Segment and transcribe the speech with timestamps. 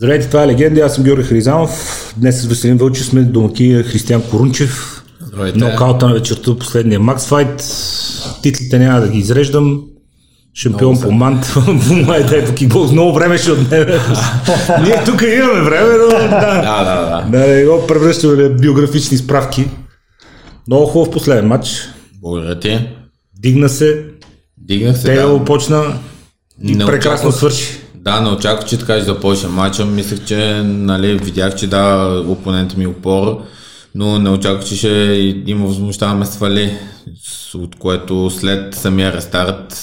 [0.00, 1.70] Здравейте, това е Легенда, аз съм Георги Харизанов.
[2.16, 5.02] Днес с Веселин Вълчев сме домаки Християн Корунчев.
[5.20, 5.58] Здравейте.
[5.58, 7.64] Нокаута на вечерта, последния Макс Файт.
[8.42, 9.82] Титлите няма да ги изреждам.
[10.54, 11.54] Шампион Много по мант,
[12.06, 13.86] май дай по кикбокс, много време ще отнеме.
[14.82, 16.28] Ние тук имаме време, но да.
[16.28, 17.38] Да, да, да.
[17.38, 19.68] Да не го превръщаме в биографични справки.
[20.66, 21.68] Много хубав последен матч.
[22.20, 22.88] Благодаря ти.
[23.38, 24.04] Дигна се,
[24.58, 25.44] Дигнах се, Тейло да.
[25.44, 25.98] почна
[26.62, 27.79] и Не прекрасно очаквах- свърши.
[28.02, 29.84] Да, не очаквах, че така ще започне матча.
[29.84, 33.42] Мислех, че нали, видях, че да, опонента ми е упор,
[33.94, 34.88] но не очаквах, че ще
[35.46, 36.78] има възможността да ме свали,
[37.54, 39.76] от което след самия рестарт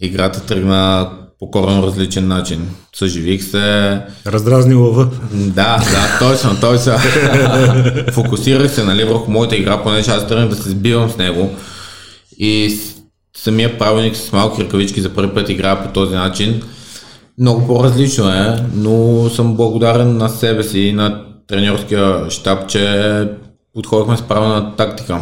[0.00, 2.68] играта тръгна по коренно различен начин.
[2.94, 5.08] Съживих се, Раздразни лъва.
[5.32, 6.92] Да, да, точно, точно.
[8.12, 11.54] Фокусирах се нали, върху моята игра, понеже аз тръгнах да се сбивам с него.
[12.38, 12.78] И
[13.36, 16.62] самия правилник с малки ръкавички за първи път играя по този начин.
[17.38, 23.28] Много по-различно е, но съм благодарен на себе си и на треньорския щаб, че
[23.74, 25.20] подходихме с правилна тактика.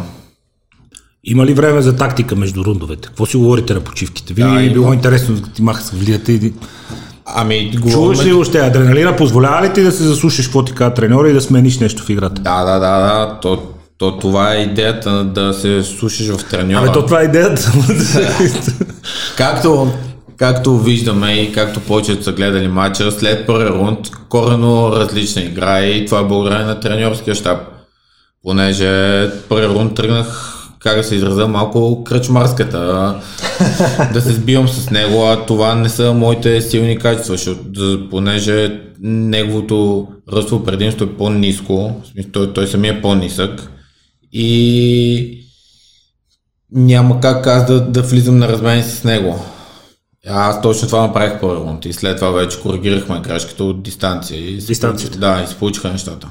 [1.23, 3.07] Има ли време за тактика между рундовете?
[3.07, 4.33] Какво си говорите на почивките?
[4.33, 6.53] Винаги Да, е било интересно, да ти маха с влияте и...
[7.25, 8.27] Ами, Чуваш говорим...
[8.27, 9.15] ли още адреналина?
[9.15, 12.09] Позволява ли ти да се заслушаш какво ти казва треньора и да смениш нещо в
[12.09, 12.41] играта?
[12.41, 13.39] Да, да, да, да.
[13.41, 13.63] То,
[13.97, 16.83] то, това е идеята да се слушаш в треньора.
[16.83, 17.71] Абе, то това е идеята.
[19.37, 19.91] Както,
[20.37, 26.05] както виждаме и както повечето са гледали матча, след първи рунд корено различна игра и
[26.05, 27.59] това е благодарение на треньорския щаб.
[28.43, 33.15] Понеже първи рунд тръгнах, как да се изразя, малко кръчмарската,
[34.13, 40.07] да се сбивам с него, а това не са моите силни качества, защото, понеже неговото
[40.33, 43.71] ръстово предимство е по-низко, той, той самия е по-нисък
[44.31, 45.45] и
[46.71, 49.45] няма как аз да, да влизам на размени с него.
[50.27, 54.49] Аз точно това направих първи рунд и след това вече коригирахме грешката от дистанция.
[54.49, 55.17] И Дистанцията.
[55.17, 56.29] Да, и се получиха нещата.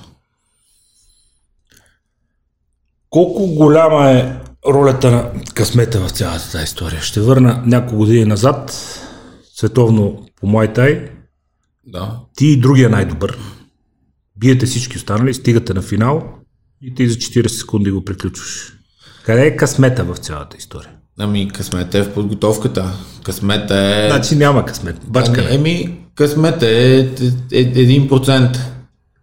[3.10, 4.36] Колко голяма е
[4.68, 7.00] ролята на късмета в цялата тази история?
[7.00, 8.72] Ще върна няколко години назад,
[9.54, 11.10] световно по Муайтай,
[11.86, 12.20] Да.
[12.36, 13.38] ти и другия най-добър.
[14.36, 16.24] Биете всички останали, стигате на финал
[16.82, 18.72] и ти за 40 секунди го приключваш.
[19.24, 20.90] Къде е късмета в цялата история?
[21.18, 22.92] Ами късмет е в подготовката.
[23.22, 24.06] Късмет е...
[24.10, 24.96] Значи няма късмет.
[25.06, 26.98] Бачка ами, еми, късмет е,
[27.52, 28.58] е, е 1%.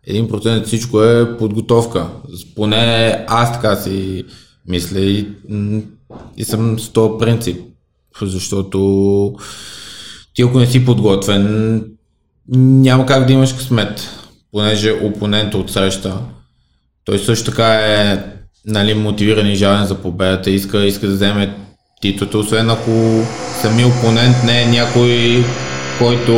[0.10, 2.08] 1% от всичко е подготовка.
[2.56, 4.24] Поне аз така си
[4.68, 5.28] мисля и,
[6.38, 7.62] и съм с този принцип.
[8.22, 9.36] Защото
[10.34, 11.84] ти ако не си подготвен,
[12.48, 14.10] няма как да имаш късмет.
[14.52, 16.18] Понеже опонента от среща,
[17.06, 18.24] той също така е
[18.66, 21.56] нали, мотивиран и жален за победата, иска, иска да вземе
[22.02, 22.92] титлата, освен ако
[23.62, 25.44] самия опонент не е някой,
[25.98, 26.34] който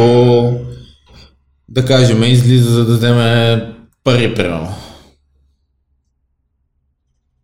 [1.70, 3.62] да кажем, излиза за да вземе
[4.04, 4.68] пари, примерно.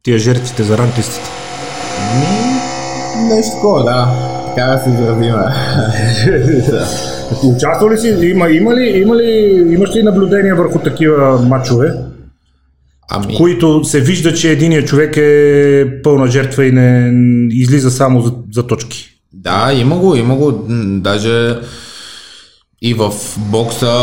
[0.03, 1.29] Тия жертвите за ранглистите.
[3.29, 4.07] Нещо такова, да.
[4.47, 5.43] Така да се изразиме.
[7.43, 8.07] Участвал ли си?
[8.21, 11.93] Има, има, ли, има ли, имаш ли наблюдения върху такива матчове,
[13.09, 17.11] Ами, които се вижда, че единият човек е пълна жертва и не
[17.51, 19.09] излиза само за, за точки?
[19.33, 20.65] Да, има го, има го.
[20.99, 21.55] Даже
[22.81, 23.93] и в бокса,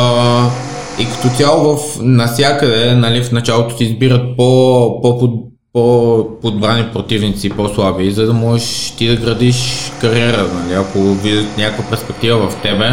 [1.01, 7.51] и като цяло в насякъде, нали, в началото ти избират по, по, по, по-подбрани противници,
[7.51, 12.89] по-слаби, за да можеш ти да градиш кариера, нали, ако видят някаква перспектива в тебе,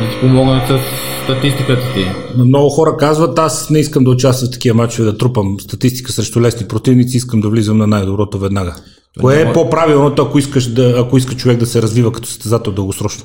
[0.00, 0.80] да ти помогнат с
[1.24, 2.06] статистиката ти.
[2.36, 6.12] Но Много хора казват, аз не искам да участвам в такива матчове, да трупам статистика
[6.12, 8.76] срещу лесни противници, искам да влизам на най-доброто веднага.
[9.20, 13.24] Кое е по-правилното, ако, искаш да, ако иска човек да се развива като състезател дългосрочно?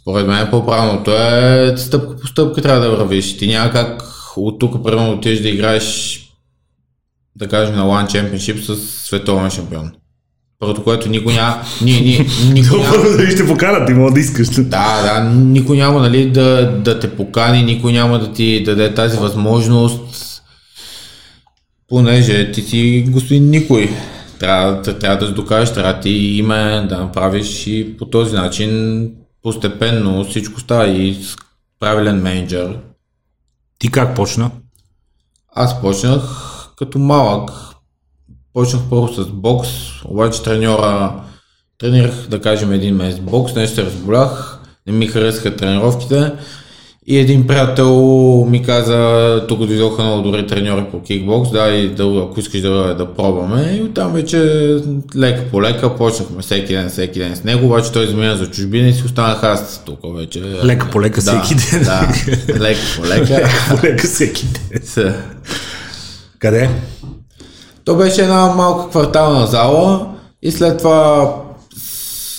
[0.00, 3.38] Според мен по-правилното е стъпка по стъпка трябва да вървиш.
[3.38, 4.02] Ти няма как
[4.36, 6.20] от тук примерно отидеш да играеш
[7.36, 9.92] да кажем на One Championship с световен шампион.
[10.60, 11.62] Първото, което никой няма...
[11.82, 14.48] Ни, ни, никой няма дали ще поканат, ти мога да искаш.
[14.48, 19.16] да, да, никой няма нали, да, да те покани, никой няма да ти даде тази
[19.16, 20.42] възможност,
[21.88, 23.90] понеже ти си господин никой.
[24.38, 29.10] Трябва, трябва да се докажеш, трябва да ти име да направиш и по този начин
[29.42, 31.36] постепенно всичко става и с
[31.80, 32.76] правилен менеджер.
[33.78, 34.50] Ти как почна?
[35.54, 36.22] Аз почнах
[36.76, 37.50] като малък.
[38.54, 39.68] Почнах първо с бокс,
[40.04, 41.12] обаче треньора
[41.78, 46.32] тренирах, да кажем, един месец бокс, нещо се разболях, не ми харесаха тренировките
[47.06, 47.96] И един приятел
[48.50, 52.94] ми каза, тук дойдоха много добри треньори по кикбокс, да, и да, ако искаш да,
[52.94, 53.76] да пробваме.
[53.80, 54.76] И оттам вече
[55.16, 58.88] лека по лека почнахме всеки ден, всеки ден с него, обаче той замина за чужбина
[58.88, 60.42] и си останах аз тук вече.
[60.64, 61.82] Лека по лека да, всеки ден.
[61.82, 62.08] Да,
[62.60, 63.34] лека по лека.
[63.34, 65.14] лека по лека всеки ден.
[66.38, 66.70] Къде?
[67.84, 71.34] То беше една малка квартална зала и след това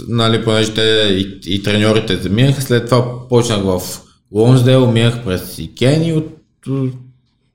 [0.07, 4.01] нали, понеже те и, и треньорите заминаха, след това почнах в
[4.31, 6.27] Лонсдейл, минах през Икен и от,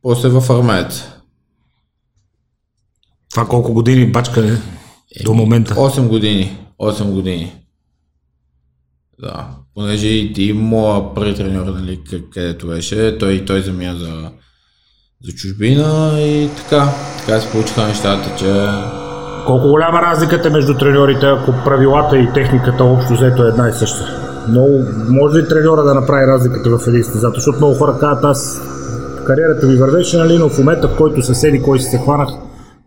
[0.03, 1.05] после в Армеец.
[3.31, 4.59] Това колко години бачка
[5.17, 5.75] е до момента?
[5.75, 6.59] 8 години.
[6.81, 7.55] 8 години.
[9.21, 9.49] Да.
[9.75, 12.01] Понеже и, и моя първи треньор, нали,
[12.33, 14.31] където беше, той, той замина за,
[15.25, 16.89] за чужбина и така.
[17.27, 18.69] Така се получиха нещата, че
[19.47, 24.05] колко голяма разликата между треньорите, ако правилата и техниката общо взето е една и съща?
[24.49, 27.35] Много, може ли треньора да направи разликата в един състезател?
[27.35, 28.61] Защото много хора казват, аз
[29.27, 32.29] кариерата ми вървеше, нали, но в момента, в който съседи, кой се хванах,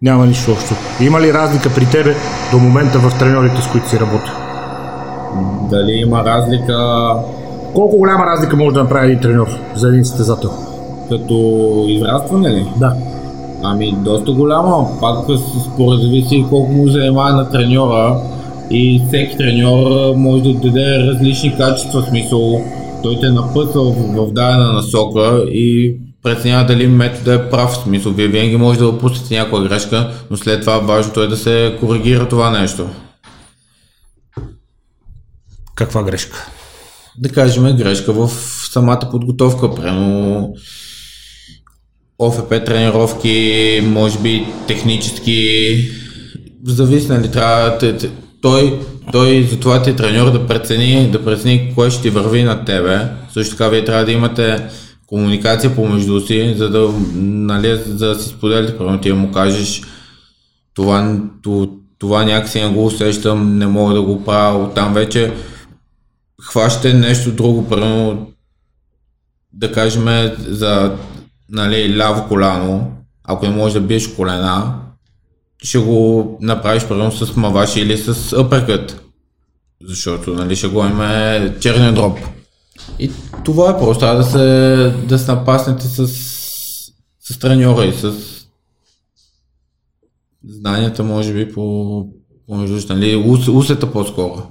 [0.01, 0.75] няма нищо общо.
[0.99, 2.15] Има ли разлика при тебе
[2.51, 4.31] до момента в треньорите, с които си работя?
[5.71, 6.75] Дали има разлика?
[7.73, 10.68] Колко голяма разлика може да направи един треньор за един състезател?
[11.09, 12.65] Като израстване ли?
[12.79, 12.95] Да.
[13.63, 14.87] Ами, доста голяма.
[15.01, 15.25] Пак
[15.73, 18.21] според зависи колко му занимава на треньора
[18.71, 22.61] и всеки треньор може да даде различни качества, смисъл
[23.03, 28.11] той те напътва в, в дадена насока и преценява дали метода е прав, в смисъл
[28.11, 32.29] вие винаги може да допустите някаква грешка, но след това важното е да се коригира
[32.29, 32.89] това нещо.
[35.75, 36.47] Каква грешка?
[37.17, 38.29] Да кажем грешка в
[38.71, 40.53] самата подготовка, прямо
[42.19, 45.89] ОФП тренировки, може би технически,
[46.65, 47.77] зависи, нали, трябва,
[48.41, 48.79] той,
[49.11, 53.07] той затова ти е треньор да прецени, да прецени кое ще ти върви на тебе.
[53.33, 54.67] Също така вие трябва да имате
[55.07, 59.81] комуникация помежду си, за да, нали, за да си споделите, примерно ти му кажеш
[60.73, 61.19] това,
[61.99, 65.33] това някакси не го усещам, не мога да го правя, оттам вече
[66.41, 68.31] хващате нещо друго, примерно
[69.53, 70.05] да кажем
[70.47, 70.95] за
[71.49, 72.91] нали, ляво коляно,
[73.23, 74.79] ако не можеш да биеш колена,
[75.63, 79.05] ще го направиш примерно с маваш или с апъркът.
[79.83, 82.19] Защото нали, ще го има черния дроп.
[82.99, 83.11] И
[83.45, 84.37] това е просто да се,
[85.07, 86.07] да се напаснете с,
[87.19, 88.13] с треньора и с
[90.47, 92.05] знанията, може би, по,
[92.47, 92.55] по
[92.89, 94.43] нали, ус, усета по-скоро.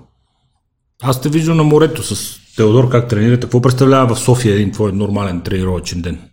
[1.02, 3.40] Аз те виждам на морето с Теодор как тренирате.
[3.40, 6.30] Какво представлява в София един твой нормален тренировачен ден?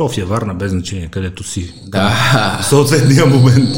[0.00, 1.74] София, Варна, без значение, където си.
[1.86, 2.10] Да.
[2.62, 3.68] Съответния момент.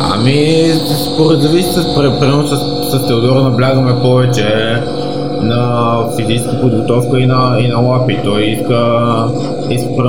[0.00, 0.72] Ами,
[1.14, 2.56] според зависи примерно с,
[2.90, 4.82] с Теодора наблягаме повече
[5.42, 8.18] на физическа подготовка и на, и на лапи.
[8.24, 9.26] Той иска,
[9.70, 10.02] иска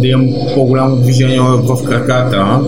[0.00, 2.60] да имам по-голямо движение в краката,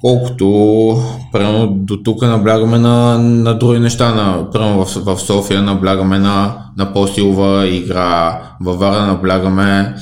[0.00, 0.96] колкото
[1.32, 4.14] примерно до тук наблягаме на, на други неща.
[4.14, 9.94] На, примерно в, в София наблягаме на, на по-силова игра, във Вара наблягаме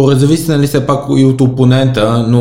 [0.00, 2.40] според зависи нали все пак и от опонента, но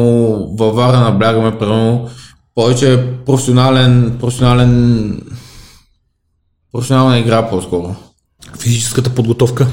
[0.58, 2.10] във Вара наблягаме примерно
[2.56, 5.22] повече професионален, професионален
[6.72, 7.96] професионална игра по-скоро.
[8.60, 9.68] Физическата подготовка?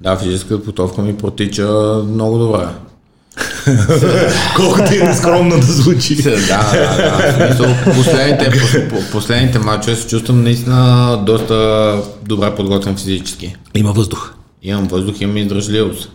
[0.00, 1.68] Да, физическата подготовка ми протича
[2.08, 2.68] много добре.
[4.56, 6.22] Колкото е нескромно да звучи.
[6.22, 7.94] да, да, да.
[7.94, 8.52] последните,
[9.12, 13.56] последните мачове се чувствам наистина доста добре подготвен физически.
[13.74, 14.34] Има въздух.
[14.62, 16.10] Имам въздух, имам издържливост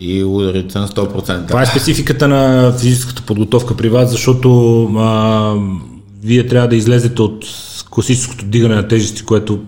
[0.00, 1.48] и ударите на 100%.
[1.48, 5.54] Това е спецификата на физическата подготовка при вас, защото а,
[6.22, 7.44] вие трябва да излезете от
[7.90, 9.60] класическото дигане на тежести, което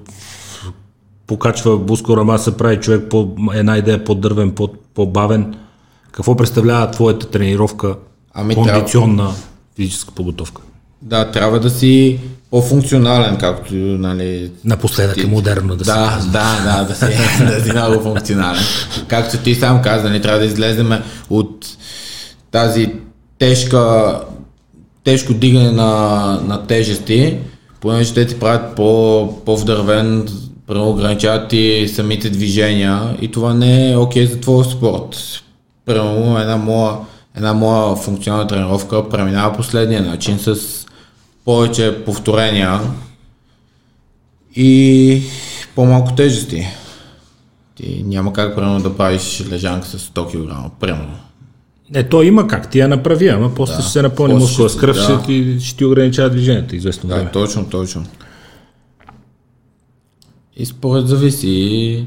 [1.26, 5.54] покачва мускулна маса, прави човек по една идея по-дървен, по, по-бавен.
[6.12, 7.96] Какво представлява твоята тренировка,
[8.34, 9.34] ами, кондиционна трябва...
[9.76, 10.62] физическа подготовка?
[11.02, 14.50] Да, трябва да си по-функционален, както нали...
[14.64, 15.22] Напоследък ти...
[15.22, 17.04] е модерно да, да си Да, да, да си,
[17.44, 18.62] да си много функционален.
[19.08, 20.92] Както ти сам каза, нали, трябва да излезем
[21.30, 21.66] от
[22.50, 22.92] тази
[23.38, 24.14] тежка,
[25.04, 27.38] тежко дигане на, на тежести,
[27.80, 30.28] понеже те ти правят по, по-вдървен,
[30.68, 35.16] ограничават ти самите движения и това не е окей okay за твоя спорт.
[35.86, 36.94] Примерно една моя,
[37.36, 40.81] една моя функционална тренировка преминава последния начин с
[41.44, 42.80] повече повторения
[44.56, 45.22] и
[45.74, 46.66] по-малко тежести.
[47.74, 51.18] Ти няма как, примерно, да правиш лежанка с 100 кг, примерно.
[51.90, 54.76] Не, то има как, ти я направи, ама после да, ще се напълни мускула с
[54.76, 55.02] кръв, да.
[55.02, 57.30] ще, ти, ще ти ограничава движението известно да, време.
[57.30, 58.04] точно, точно.
[60.56, 62.06] И според зависи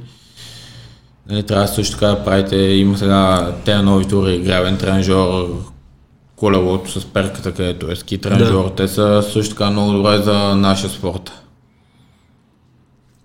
[1.30, 5.50] Нали, трябва също така да правите, има сега тези нови тури, гребен тренажор,
[6.36, 8.75] колелото с перката, където е ски тренажор, да.
[8.75, 11.32] те са също така много добре за нашия спорт.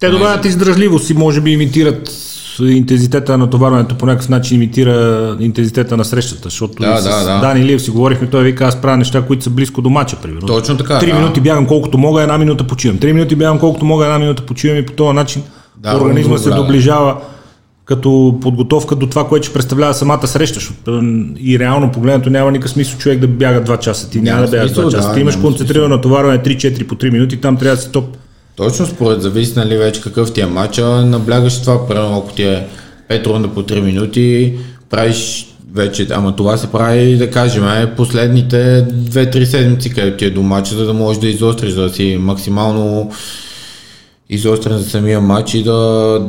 [0.01, 2.11] Те добавят издръжливост и може би имитират
[2.63, 7.41] интензитета на натоварването по някакъв начин имитира интензитета на срещата, защото Да, с да, да.
[7.41, 10.47] Дани Илиев си говорихме, той вика, аз правя неща, които са близко до мача, примерно.
[10.47, 11.15] Точно така, Три да.
[11.15, 12.99] минути бягам колкото мога, една минута почивам.
[12.99, 15.43] Три минути бягам колкото мога, една минута почивам и по този начин
[15.77, 17.17] Да, организма се да.
[17.91, 20.61] Като подготовка до това, което ще представлява самата среща.
[21.41, 24.11] И реално погледнато няма никакъв смисъл човек да бяга 2 часа.
[24.11, 25.09] Ти няма, Няма да бягаш 2 смисъл, часа.
[25.09, 28.17] да, Ти имаш концентрирано натоварване 3-4 по 3 минути, там трябва да си топ.
[28.57, 32.67] Точно според зависи нали вече какъв ти е матча, наблягаш това, примерно ако ти е
[33.11, 34.55] 5 рунда по 3 минути,
[34.91, 40.31] правиш вече, ама това се прави, да кажем, е, последните 2-3 седмици, където ти е
[40.31, 43.11] до матча, за да можеш да изостриш, да си максимално
[44.29, 46.21] изострен за самия матч и да,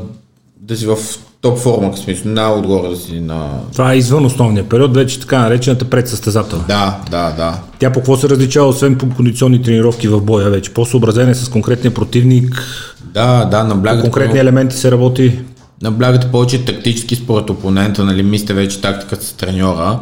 [0.62, 0.98] да си в
[1.42, 3.50] топ форма, в смисъл, най-отгоре да си на...
[3.72, 6.66] Това е извън основния период, вече така наречената предсъстезателна.
[6.68, 7.60] Да, да, да.
[7.80, 10.74] Тя по какво се различава, освен по кондиционни тренировки в боя вече?
[10.74, 12.64] По-съобразен е с конкретния противник,
[13.04, 15.40] Да, да, наблягате, конкретни елементи се работи.
[15.82, 20.00] наблягате повече тактически според опонента, нали, мислите вече тактиката с треньора.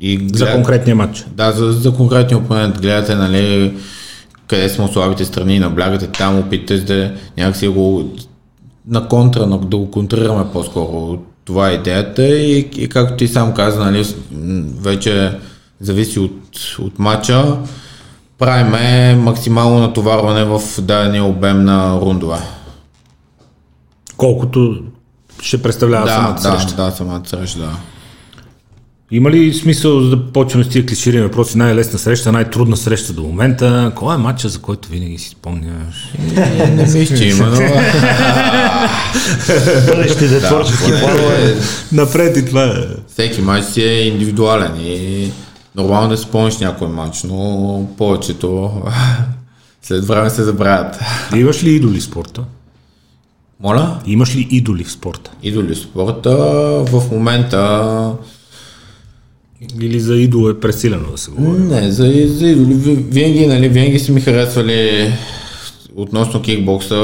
[0.00, 1.24] И За гледат- конкретния матч.
[1.28, 3.74] Да, за, за конкретния опонент гледате, нали,
[4.46, 8.10] къде са му слабите страни, наблягате там, опитате да някакси го
[8.90, 11.18] на контра, на, да го контрираме по-скоро.
[11.44, 14.06] Това е идеята и, и както ти сам каза, нали,
[14.80, 15.38] вече
[15.80, 17.56] зависи от, от матча,
[18.38, 22.38] правиме максимално натоварване в дадения обем на рундове.
[24.16, 24.82] Колкото
[25.42, 26.84] ще представлява Да, самата да, среща.
[26.84, 27.76] да, самата среща, да.
[29.12, 31.58] Има ли смисъл да почваме с тия клиширани въпроси?
[31.58, 33.92] Най-лесна среща, най-трудна среща до момента.
[33.96, 36.12] Кой е матча, за който винаги си спомняш?
[36.74, 37.56] Не мисля, че има, но...
[39.86, 41.56] Бъдещите творчески планове.
[41.92, 42.74] Напред и това е.
[43.12, 45.30] Всеки матч си е индивидуален и
[45.76, 48.72] нормално да си спомниш някой матч, но повечето
[49.82, 51.00] след време се забравят.
[51.36, 52.42] Имаш ли идоли в спорта?
[53.60, 53.98] Моля?
[54.06, 55.30] Имаш ли идоли в спорта?
[55.42, 56.36] Идоли в спорта
[56.92, 58.12] в момента
[59.80, 61.58] Или за идол е пресилено да се говори?
[61.58, 65.12] не, за, за идоли ви- винаги, нали, винаги са ми харесвали
[65.94, 66.96] относно кикбокса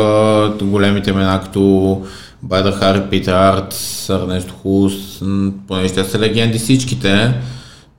[0.63, 2.03] големите имена като
[2.43, 3.75] Байдър Хари, Питер Арт,
[4.09, 5.23] Арнесто Хус,
[5.69, 7.35] понеже те са легенди всичките,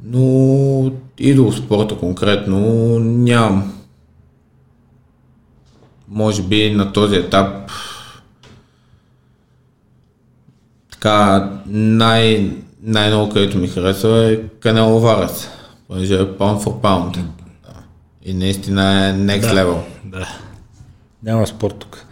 [0.03, 2.59] но идол спорта конкретно
[2.99, 3.73] нямам.
[6.09, 7.71] Може би на този етап
[10.91, 12.51] така най-
[12.87, 15.49] най-много, където ми харесва е Канело Варес,
[15.87, 17.11] понеже е pound for pound.
[17.11, 17.73] Да.
[18.25, 19.77] И наистина е next level.
[20.05, 20.27] Да.
[21.23, 22.05] Няма спорт тук.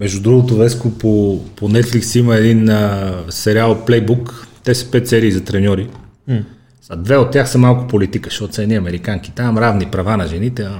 [0.00, 4.46] Между другото, Веско, по, по Netflix има един а, сериал Playbook.
[4.64, 5.88] Те са пет серии за треньори.
[6.30, 6.44] Mm.
[6.96, 9.32] Две от тях са малко политика, защото са едни американки.
[9.32, 10.78] Там равни права на жените, а,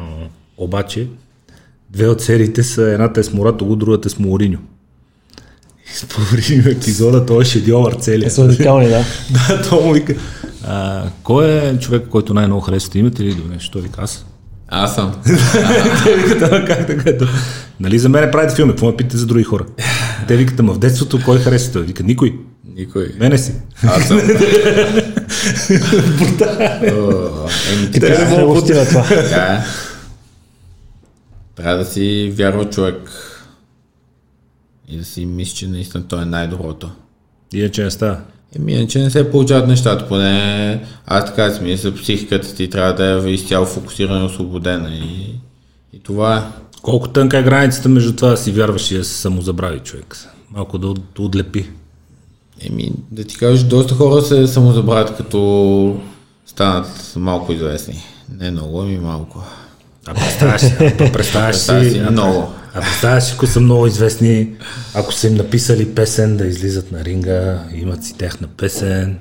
[0.56, 1.09] обаче
[1.90, 4.59] две от сериите са едната е с Мурато, другата е с Моуриньо.
[5.94, 8.32] С Моуриньо епизода, той е шедьовър целият.
[8.32, 8.99] са уникални, да.
[9.49, 10.14] да, той му вика.
[10.64, 12.99] А, кой е човек, който най-много харесвате?
[12.99, 13.70] Имате ли до нещо?
[13.70, 14.26] Той вика аз.
[14.68, 15.14] Аз съм.
[16.04, 17.12] Те викат, как така?
[17.12, 17.28] Да.
[17.80, 19.64] Нали за мен правите филми, какво ме питате за други хора?
[20.28, 21.73] Те викат, ама в детството кой харесва?
[21.73, 22.35] Той вика, никой.
[22.76, 23.12] Никой.
[23.18, 23.52] Мене си.
[23.82, 24.18] Аз съм.
[26.92, 28.00] О, Еми, Ти
[28.44, 29.04] го стила това.
[29.11, 29.64] е.
[31.56, 32.97] Трябва да си вярва човек
[34.90, 36.90] и да си мисли, че наистина той е най-доброто.
[37.54, 38.16] Иначе не става.
[38.56, 43.28] Еми, иначе не се получават нещата, поне аз така си мисля, психиката ти трябва да
[43.28, 45.35] е изцяло фокусирана и освободена и,
[45.92, 46.42] и това е.
[46.82, 50.16] Колко тънка е границата между това да си вярваш и да се самозабрави човек.
[50.50, 51.70] Малко да от- отлепи.
[52.61, 56.00] Еми, да ти кажеш, доста хора се самозабравят като
[56.47, 58.02] станат малко известни.
[58.38, 59.42] Не много, ами малко.
[60.06, 60.75] А представяш си,
[61.12, 62.52] представяш си, си много.
[62.74, 64.48] А представяш ако са много известни,
[64.94, 69.18] ако са им написали песен да излизат на ринга, имат си тяхна песен.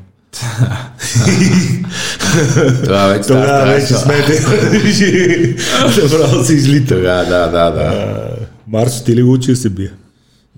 [2.83, 4.41] Това вече Тогава вече смете.
[6.03, 6.95] Направо се излита.
[6.95, 8.19] Тогава, да, да, да.
[8.67, 9.91] Марсо ти ли го учи да се бие?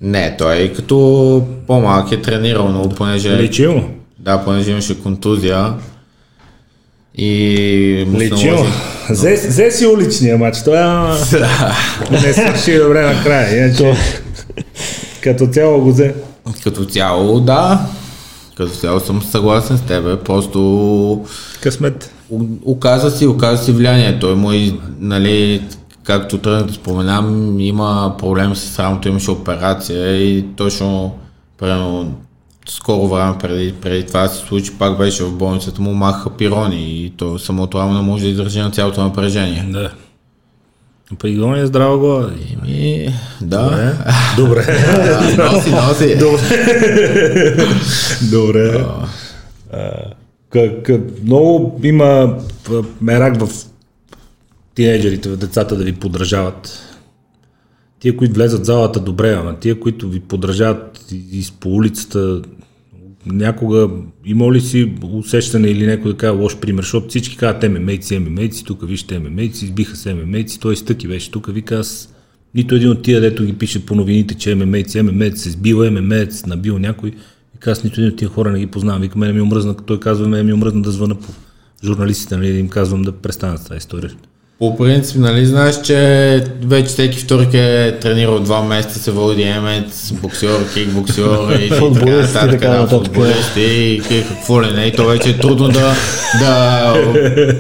[0.02, 3.38] Не, той като по-малък е тренирал много, понеже...
[3.38, 3.90] Личи му.
[4.20, 5.74] Да, понеже имаше контузия.
[7.18, 8.52] И му се Личи му.
[8.52, 8.72] наложи...
[9.10, 10.64] Взе, взе си уличния матч.
[10.64, 11.18] Той ама...
[12.12, 13.58] не свърши добре накрая.
[13.58, 13.94] Иначе,
[15.22, 16.16] като цяло го взе.
[16.64, 17.86] Като цяло, да.
[18.58, 20.18] Като цяло съм съгласен с тебе.
[20.18, 21.26] Просто
[21.62, 22.12] Късмет.
[22.66, 24.20] оказа си, оказа си влияние.
[24.20, 25.62] Той му и, нали,
[26.04, 31.16] както тръгнах да споменам, има проблем с рамото, имаше операция и точно
[31.60, 32.14] примерно
[32.70, 37.10] скоро време преди, преди това се случи, пак беше в болницата му, маха пирони и
[37.18, 39.66] то самото не може да издържи на цялото напрежение.
[39.70, 39.92] Да.
[41.20, 42.32] При е здрава глава.
[42.54, 43.94] Еми, да.
[44.38, 44.66] Добре.
[45.40, 46.18] А, носи, носи.
[48.32, 48.86] Добре.
[50.50, 50.90] Как,
[51.24, 52.38] много има
[53.02, 53.50] мерак в
[54.76, 56.91] тинейджерите, в децата да ви подражават.
[58.02, 62.42] Тия, които влезат в залата, добре, ама тия, които ви подражават из по улицата,
[63.26, 63.90] някога
[64.26, 68.66] има ли си усещане или някой да каже лош пример, защото всички казват ММейци, ММейци,
[68.66, 72.14] тук вижте ММейци, избиха се ММейци, той стъки беше тук, вика аз
[72.56, 76.50] нито един от тия, дето ги пише по новините, че ММейци, ММейци се сбил, ММейци
[76.50, 77.14] набил някой,
[77.54, 80.00] вика аз нито един от тия хора не ги познавам, вика мене ми омръзна, той
[80.00, 81.28] казва, мене ми омръзна да звъна по
[81.84, 84.12] журналистите, нали, да им казвам да престанат тази история.
[84.62, 90.12] По принцип, нали знаеш, че вече всеки вторник е тренирал два месеца, се води емец,
[90.12, 93.06] боксер, кикбоксер и така нататък, така да, нататък.
[93.06, 94.86] футболисти и какво ли не.
[94.86, 95.96] И то вече е трудно да,
[96.40, 96.94] да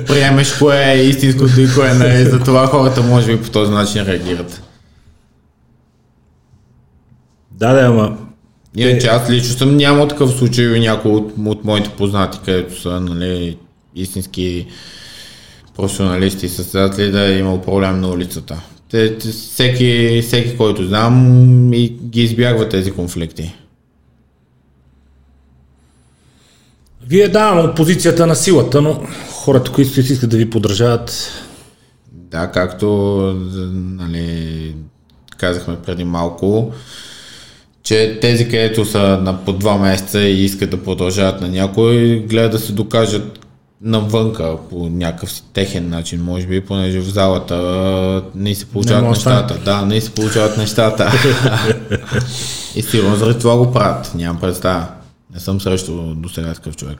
[0.07, 2.25] приемеш кое е истинското и кое не е.
[2.25, 4.61] Затова хората може би по този начин реагират.
[7.51, 8.17] Да, да, ама
[8.77, 12.99] Иначе аз лично съм нямал такъв случай и някой от, от моите познати, където са
[12.99, 13.57] нали,
[13.95, 14.67] истински
[15.81, 18.61] професионалисти и състезатели да е имал проблем на улицата.
[18.89, 23.53] Те, всеки, всеки, който знам, и ги избягва тези конфликти.
[27.07, 31.31] вие давам от позицията на силата, но хората, които искат да ви подражават,
[32.11, 32.87] Да, както
[33.73, 34.75] нали,
[35.37, 36.73] казахме преди малко,
[37.83, 42.51] че тези, където са на по два месеца и искат да продължават на някой, гледат
[42.51, 43.39] да се докажат
[43.81, 49.09] навънка по някакъв си техен начин, може би, понеже в залата не се получават Не
[49.09, 49.59] нещата.
[49.65, 51.11] Да, не се получават нещата.
[52.75, 54.11] и сигурно заради това го правят.
[54.15, 54.87] Нямам представа.
[55.33, 56.99] Не съм срещал до сега такъв човек.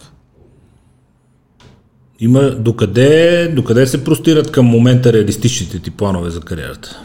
[2.20, 7.02] има докъде, докъде се простират към момента реалистичните ти планове за кариерата?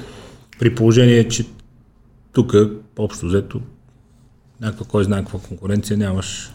[0.58, 1.44] При положение, че
[2.32, 2.54] тук,
[2.98, 3.60] общо взето,
[4.60, 6.52] някаква, кой знае каква конкуренция нямаш.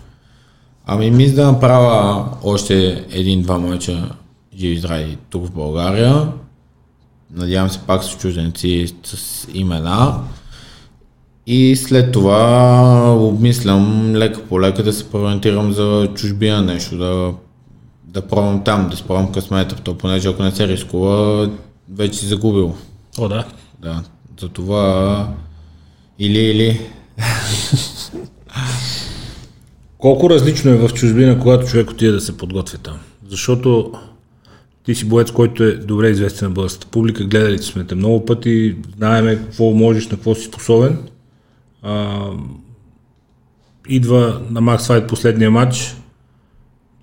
[0.85, 4.09] Ами мисля да направя още един-два мача
[4.57, 6.27] живи здрави тук в България.
[7.33, 10.19] Надявам се пак с чужденци с имена.
[11.47, 17.33] И след това обмислям лека по лека да се преориентирам за чужбина нещо, да,
[18.03, 21.49] да пробвам там, да спробвам късмета, то понеже ако не се рискува,
[21.93, 22.75] вече си загубил.
[23.17, 23.45] О, да.
[23.79, 24.03] Да,
[24.39, 25.27] затова
[26.19, 26.81] или или.
[30.01, 32.99] Колко различно е в чужбина, когато човек отиде да се подготвя там?
[33.27, 33.91] Защото
[34.83, 38.75] ти си боец, който е добре известен на българската публика, гледали сме те много пъти,
[38.97, 40.97] знаеме какво можеш, на какво си способен.
[41.81, 42.19] А,
[43.89, 45.95] идва на Макс Файт последния матч.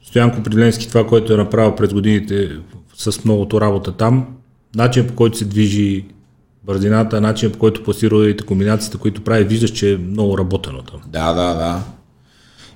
[0.04, 2.50] Стоян Коприленски, това, което е направил през годините
[2.94, 4.26] с многото работа там,
[4.74, 6.04] начин по който се движи
[6.64, 11.00] бързината, начин по който пласира ударите, комбинациите, които прави, виждаш, че е много работено там.
[11.06, 11.97] Да, да, да.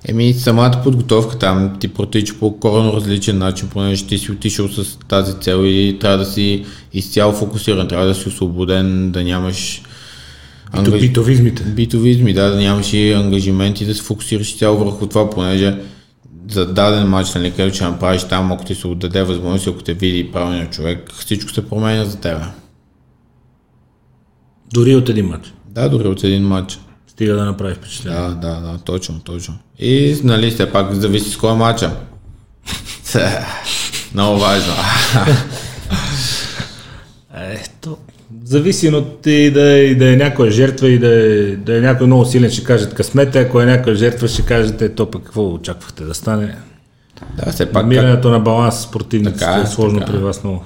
[0.07, 4.97] Еми, самата подготовка там ти протича по коренно различен начин, понеже ти си отишъл с
[4.99, 9.81] тази цел и трябва да си изцяло фокусиран, трябва да си освободен, да нямаш
[10.73, 11.63] ангаж- битовизмите.
[11.63, 15.77] битовизми, да, да нямаш и ангажименти, да се фокусираш цяло върху това, понеже
[16.51, 19.93] за даден матч, нали, където ще направиш там, ако ти се отдаде възможност, ако те
[19.93, 22.43] види правилният човек, всичко се променя за тебе.
[24.73, 25.53] Дори от един матч.
[25.69, 26.79] Да, дори от един матч.
[27.13, 28.19] Стига да направи впечатление.
[28.19, 29.55] Да, да, да, точно, точно.
[29.79, 31.91] И, нали, все пак зависи с кой е мача.
[34.13, 34.73] Много важно.
[37.35, 37.97] Ето.
[38.43, 41.81] Зависи от ти да, е- и да е някоя жертва и да е, да е
[41.81, 45.53] някой много силен, ще кажат късмете, ако е някоя жертва, ще кажете, то пък какво
[45.53, 46.55] очаквахте да стане.
[47.37, 47.73] да, все пак.
[47.73, 47.83] Как...
[47.83, 48.91] Намирането на баланс с
[49.23, 50.63] Така е, е сложно така при вас много.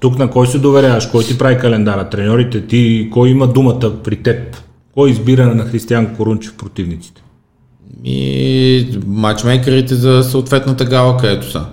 [0.00, 1.06] Тук на кой се доверяваш?
[1.06, 2.10] Кой ти прави календара?
[2.10, 3.08] Треньорите ти?
[3.12, 4.56] Кой има думата при теб?
[4.98, 7.22] Кой избира на Християн Корунчев противниците?
[8.04, 11.64] И матчмейкерите за съответната гала, където са.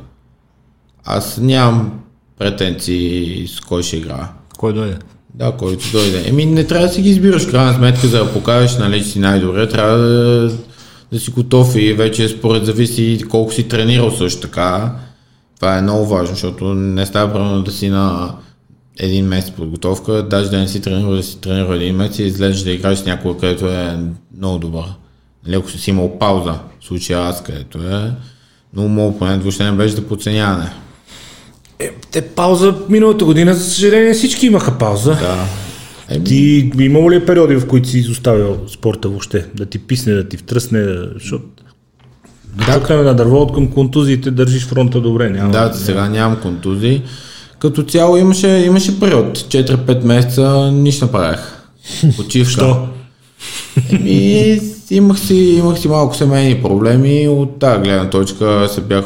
[1.05, 1.99] Аз нямам
[2.39, 4.23] претенции с кой ще играе.
[4.57, 4.97] Кой дойде?
[5.33, 6.29] Да, който дойде.
[6.29, 9.19] Еми, не трябва да си ги избираш, крайна сметка, за да покажеш, нали, че си
[9.19, 10.51] най-добре, трябва да,
[11.11, 14.95] да си готов и вече според зависи колко си тренирал също така.
[15.55, 18.35] Това е много важно, защото не става правилно да си на
[18.99, 22.61] един месец подготовка, даже да не си тренирал, да си тренирал един месец и излезеш
[22.61, 23.97] да играеш с някой, където е
[24.37, 24.85] много добър.
[25.45, 28.11] Нали, ако си имал пауза, в случая аз, където е,
[28.73, 30.69] но моят опонент въобще не беше да подценяване.
[31.79, 35.11] Е, те пауза миналата година, за съжаление, всички имаха пауза.
[35.11, 35.45] Да.
[36.09, 39.45] Еми, Ти имало ли е периоди, в които си изоставил спорта въобще?
[39.55, 41.45] Да ти писне, да ти втръсне, защото
[42.55, 45.29] да чукаме на дърво от към контузиите, държиш фронта добре.
[45.29, 47.01] Няма, Да, сега нямам контузии.
[47.65, 49.37] Като цяло имаше, имаше период.
[49.37, 51.39] 4-5 месеца нищо не правех.
[52.15, 52.51] Почивка.
[52.51, 52.87] Що?
[53.91, 54.59] Еми,
[54.91, 57.27] имах си, имах си малко семейни проблеми.
[57.27, 59.05] От тази гледна точка се бях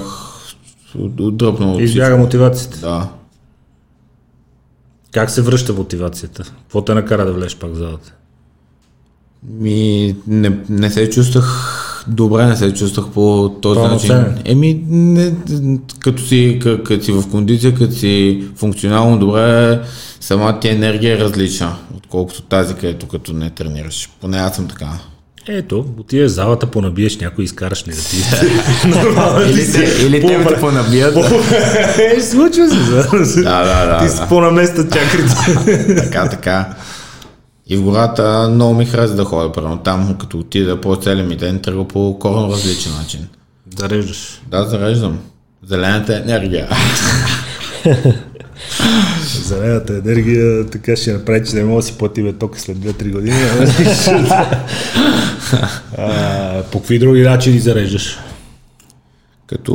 [0.99, 1.81] от- отдръпнал от.
[1.81, 2.79] Избяга мотивацията.
[2.79, 3.07] Да.
[5.11, 6.43] Как се връща мотивацията?
[6.43, 8.13] Какво те накара да влезеш пак в залата?
[9.49, 11.75] Ми, не, не се чувствах
[12.09, 14.21] добре, не се чувствах по този Пълноценен.
[14.21, 14.41] начин.
[14.45, 15.31] Еми, не,
[15.99, 19.79] като, си, като, като си в кондиция, като си функционално добре,
[20.19, 24.09] самата ти енергия е различна, отколкото тази, където като не тренираш.
[24.21, 24.87] Поне аз съм така.
[25.47, 28.31] Ето, отидеш в залата, понабиеш някой, изкараш негатив.
[28.87, 30.05] Нормално ти си.
[30.05, 31.17] или По- те понабият.
[32.17, 32.69] Е, случва
[33.25, 33.41] се.
[33.41, 35.95] Да, да, да, Ти си по-наместа чакрите.
[35.95, 36.69] така, така.
[37.69, 41.36] И в гората много ми хареса да ходя, примерно там, като отида по целия ми
[41.36, 43.27] ден, тръгва по коренно различен начин.
[43.77, 44.41] Зареждаш.
[44.47, 45.19] Да, зареждам.
[45.67, 46.69] Зелената енергия.
[49.43, 53.38] Зелената енергия така ще направи, че не мога да си платиме тока след 2-3 години.
[55.97, 58.17] а, по какви други начини зареждаш?
[59.47, 59.73] Като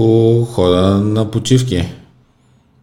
[0.52, 1.88] хода на почивки.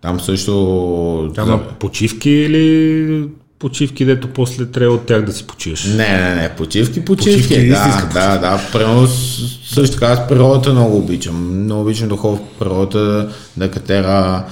[0.02, 1.34] Там също...
[1.38, 3.28] Ама почивки или
[3.62, 5.86] почивки, дето после трябва от тях да си почиваш?
[5.86, 7.42] Не, не, не, почивки, почивки.
[7.42, 8.62] Почивки, да, истинска да, да.
[8.72, 9.08] Примерно
[9.66, 11.64] също така аз природата много обичам.
[11.64, 14.46] Много обичам да ходя в природата, да катера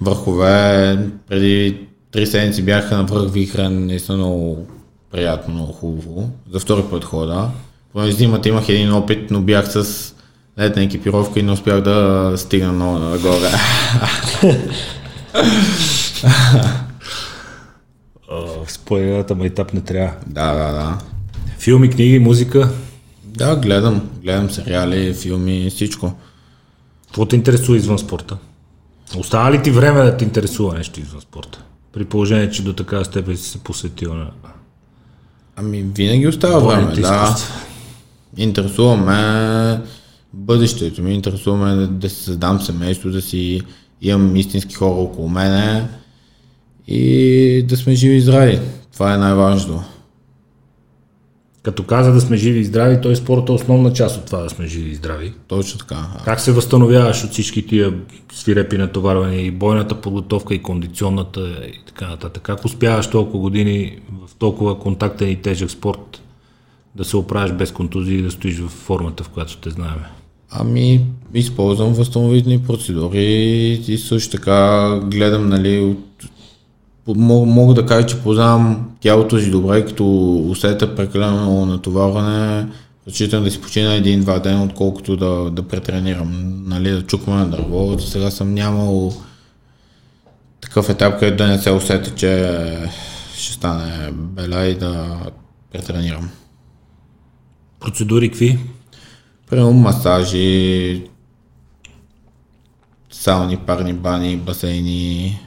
[0.00, 0.98] върхове.
[1.28, 1.76] Преди
[2.12, 4.66] три седмици бяха на връх Вихрен, наистина много
[5.12, 6.30] приятно, много хубаво.
[6.52, 7.48] За втори път хода.
[7.92, 10.12] Понеже зимата имах един опит, но бях с
[10.58, 13.50] летна екипировка и не успях да стигна много нагоре.
[18.28, 20.14] В споделената майтап не трябва.
[20.26, 20.98] да, да, да.
[21.58, 22.68] Филми, книги, музика.
[23.24, 24.10] Да, гледам.
[24.22, 26.12] Гледам сериали, филми, всичко.
[27.06, 28.36] Какво те интересува извън спорта?
[29.16, 31.62] Остава ли ти време да те интересува нещо извън спорта?
[31.92, 34.30] При положение, че до такава степен си се посветил на
[35.56, 37.36] Ами винаги остава време, да.
[38.36, 39.80] Интересува ме
[40.32, 43.60] бъдещето ми, интересува ме да, да си създам семейство, да си
[44.02, 45.88] имам истински хора около мене
[46.88, 48.60] и да сме живи и здрави.
[48.92, 49.82] Това е най-важното.
[51.62, 54.50] Като каза да сме живи и здрави, той спорта е основна част от това да
[54.50, 55.32] сме живи и здрави.
[55.48, 56.06] Точно така.
[56.24, 57.94] Как се възстановяваш от всички тия
[58.32, 62.42] свирепи натоварвания и бойната подготовка и кондиционната и така нататък?
[62.42, 66.22] Как успяваш толкова години в толкова контактен и тежък спорт
[66.96, 70.00] да се оправиш без контузии и да стоиш в формата, в която те знаем?
[70.50, 71.00] Ами,
[71.34, 73.24] използвам възстановителни процедури
[73.88, 76.24] и също така гледам, нали, от...
[77.06, 82.66] мога, мога да кажа, че познавам тялото си добре, като усета прекалено натоварване,
[83.08, 87.98] разчитам да си почина един-два дена, отколкото да, да претренирам, нали, да чуквам на дърво.
[87.98, 89.12] За сега съм нямал
[90.60, 92.58] такъв етап, където да не се усета, че
[93.36, 95.20] ще стане бела и да
[95.72, 96.30] претренирам.
[97.80, 98.58] Процедури какви?
[99.50, 101.06] Примерно масажи,
[103.10, 105.40] сауни, парни бани, басейни.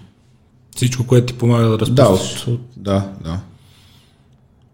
[0.77, 2.47] Всичко, което ти помага да Да, разпуснеш.
[2.47, 3.39] от, да, да.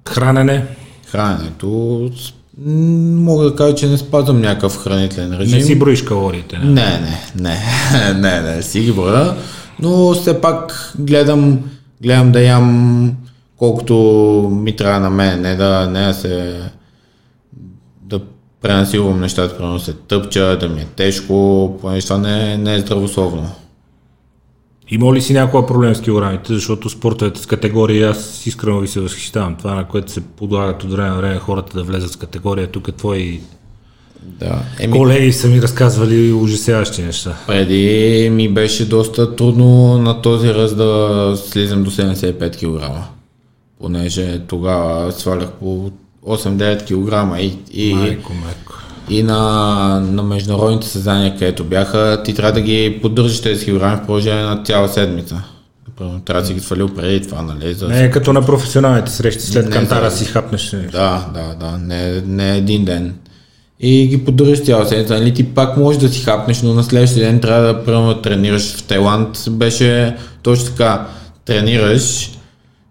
[0.07, 0.65] Хранене.
[1.07, 2.09] Храненето,
[2.57, 5.57] мога да кажа, че не спазвам някакъв хранителен режим.
[5.57, 6.57] Не си броиш калориите.
[6.57, 6.65] Не?
[6.65, 9.35] Не, не, не, не, не, си ги броя,
[9.79, 11.59] но все пак гледам,
[12.01, 13.15] гледам да ям
[13.57, 13.93] колкото
[14.53, 16.61] ми трябва на мен, не да, не да се
[18.01, 18.19] да
[18.61, 21.33] пренасилвам нещата, примерно се тъпча, да ми е тежко,
[21.81, 23.51] понеже това не, е- не е здравословно.
[24.93, 28.99] Има ли си някаква проблем с килограмите, защото спортовете с категории, аз искрено ви се
[28.99, 29.55] възхищавам.
[29.55, 32.67] Това, на което се подлагат от време на време хората да влезат с категория.
[32.67, 33.41] Тук твои
[34.21, 34.61] Да.
[34.79, 37.37] Еми, колеги са ми разказвали ужасяващи неща.
[37.47, 42.91] преди ми беше доста трудно на този ръст да слизам до 75 кг.
[43.81, 45.91] Понеже тогава свалях по
[46.27, 48.72] 8-9 кг и, и, Майко, майко.
[49.09, 53.99] И на, на международните състезания, където бяха, ти трябва да ги поддържаш тези килограми в
[54.05, 55.41] продължение на цяла седмица.
[55.97, 57.73] Примерно, Трябва да си ги свалил преди това, нали?
[57.73, 57.87] За...
[57.87, 60.75] Не е като на професионалните срещи, след Не, кантара за- си хапнеш.
[60.91, 63.15] Да, да, да, не, не един ден.
[63.79, 65.13] И ги поддържаш цяла седмица.
[65.13, 68.75] Нали, ти пак можеш да си хапнеш, но на следващия ден трябва да примерно, тренираш.
[68.75, 71.07] В Тайланд беше точно така.
[71.45, 72.31] Тренираш,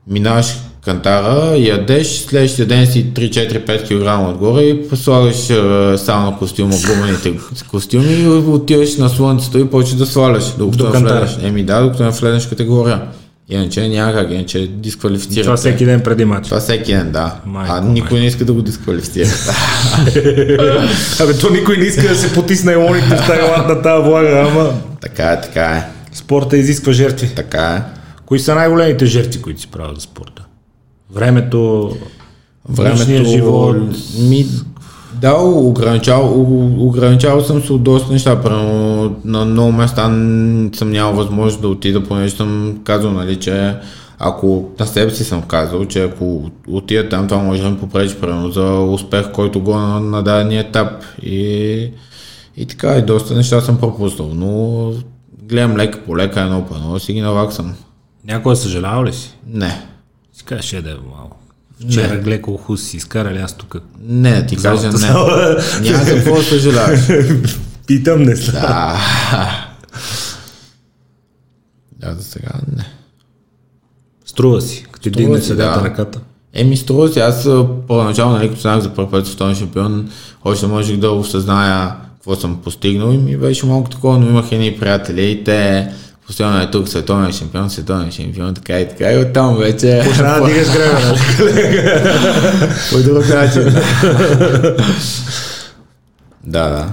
[0.06, 7.34] минаваш кантара, ядеш, следващия ден си 3-4-5 кг отгоре и слагаш е, сауна костюма, гумените
[7.70, 10.44] костюми и отиваш на слънцето и почваш да сваляш.
[10.58, 11.38] Докато До не влезеш.
[11.42, 13.02] Еми да, докато не влезеш категория.
[13.48, 15.44] Иначе няма как, иначе дисквалифицират.
[15.44, 16.44] Това всеки ден преди матч.
[16.48, 17.34] Това всеки ден, да.
[17.46, 19.28] Майко, а никой не иска да го дисквалифицира.
[21.20, 24.72] Абе, то никой не иска да се потисне лоните в Тайланд на тази влага, ама
[25.00, 25.84] така е, така е.
[26.12, 27.28] спорта изисква жертви.
[27.36, 27.82] Така е.
[28.26, 30.42] Кои са най-големите жертви, които си правят за спорта?
[31.14, 31.90] Времето,
[32.68, 33.76] Времето, живот,
[34.18, 34.46] Ми,
[35.20, 36.42] да, ограничавал,
[36.78, 38.42] ограничавал съм се от доста неща.
[38.42, 40.02] Примерно, на много места
[40.74, 43.74] съм нямал възможност да отида, понеже съм казал, нали, че
[44.18, 48.16] ако на себе си съм казал, че ако отида там, това може да ми попречи,
[48.20, 51.04] примерно, за успех, който го на, на дадения етап.
[51.22, 51.90] И,
[52.56, 54.92] и така, и доста неща съм пропуснал, но
[55.42, 57.74] гледам лека по лека, едно по едно, си ги наваксам.
[58.24, 59.34] някога съжалявал ли си?
[59.46, 59.91] Не.
[60.32, 61.36] Си кажеш, е да е малко.
[61.88, 63.76] Вчера гледай колко хубаво си изкарали аз тук.
[64.02, 64.98] Не, ти кажа не.
[65.90, 67.00] Няма за какво съжаляваш.
[67.86, 68.62] Питам, не знам.
[68.62, 68.98] Да.
[71.98, 72.84] Да, за сега не.
[74.24, 75.84] Струва си, като дигне си, седата да.
[75.84, 76.20] ръката.
[76.54, 77.48] Еми, струва се, аз
[77.88, 80.10] първоначално, нали, като станах за първ път световен шампион,
[80.44, 84.78] още можех да осъзная какво съм постигнал и ми беше малко такова, но имах едни
[84.80, 85.88] приятели и те
[86.32, 90.46] постоянно е тук световен шампион, световен шампион, така и така и оттам вече Трябва да
[90.46, 91.16] дигаш греба, нали?
[92.92, 93.62] по друг начин.
[96.44, 96.92] да, да.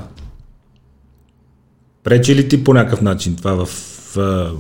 [2.03, 3.69] Пречи ли ти по някакъв начин това в
[4.17, 4.51] а,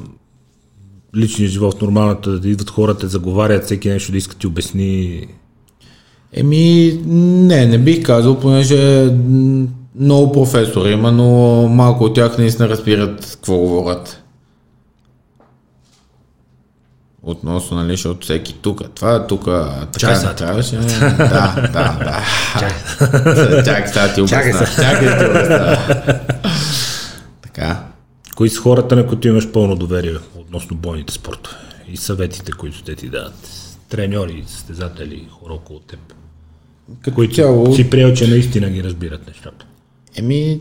[1.15, 5.27] личния живот, в нормалната, да идват хората, заговарят, всеки нещо да иска ти обясни.
[6.33, 9.11] Еми, не, не бих казал, понеже
[9.95, 11.27] много професори има, но
[11.67, 14.23] малко от тях наистина разбират какво говорят.
[17.23, 19.45] Относно, нали, защото всеки тук, това, тук,
[19.91, 20.75] така не трябваше.
[20.77, 22.23] Да, да, да.
[23.65, 24.67] Чакай, сега ти обясна.
[24.75, 25.77] Чакай ти обясна.
[27.41, 27.83] Така.
[28.35, 32.95] Кои са хората, на които имаш пълно доверие относно бойните спортове и съветите, които те
[32.95, 33.49] ти дадат?
[33.89, 35.99] Треньори, състезатели, хора около теб.
[37.01, 39.65] Като Които цяло, си приел, че наистина ги разбират нещата.
[40.15, 40.59] Еми,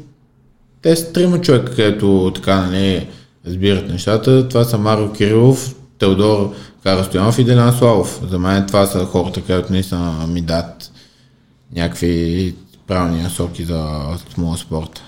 [0.82, 3.08] те са трима човека, където така, нали,
[3.46, 4.48] разбират нещата.
[4.48, 8.20] Това са Марио Кирилов, Теодор Карастоянов и Делян Славов.
[8.30, 10.92] За мен това са хората, където наистина ми дат
[11.72, 12.54] някакви
[12.86, 14.00] правилни насоки за
[14.38, 15.02] моя спорт.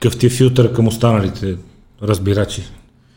[0.00, 1.56] Какъв ти е филтър към останалите
[2.02, 2.62] разбирачи?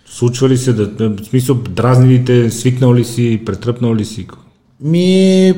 [0.05, 4.27] Случва ли се да, в смисъл, дразни ли те, свикнал ли си, претръпнал ли си?
[4.79, 5.53] Ми,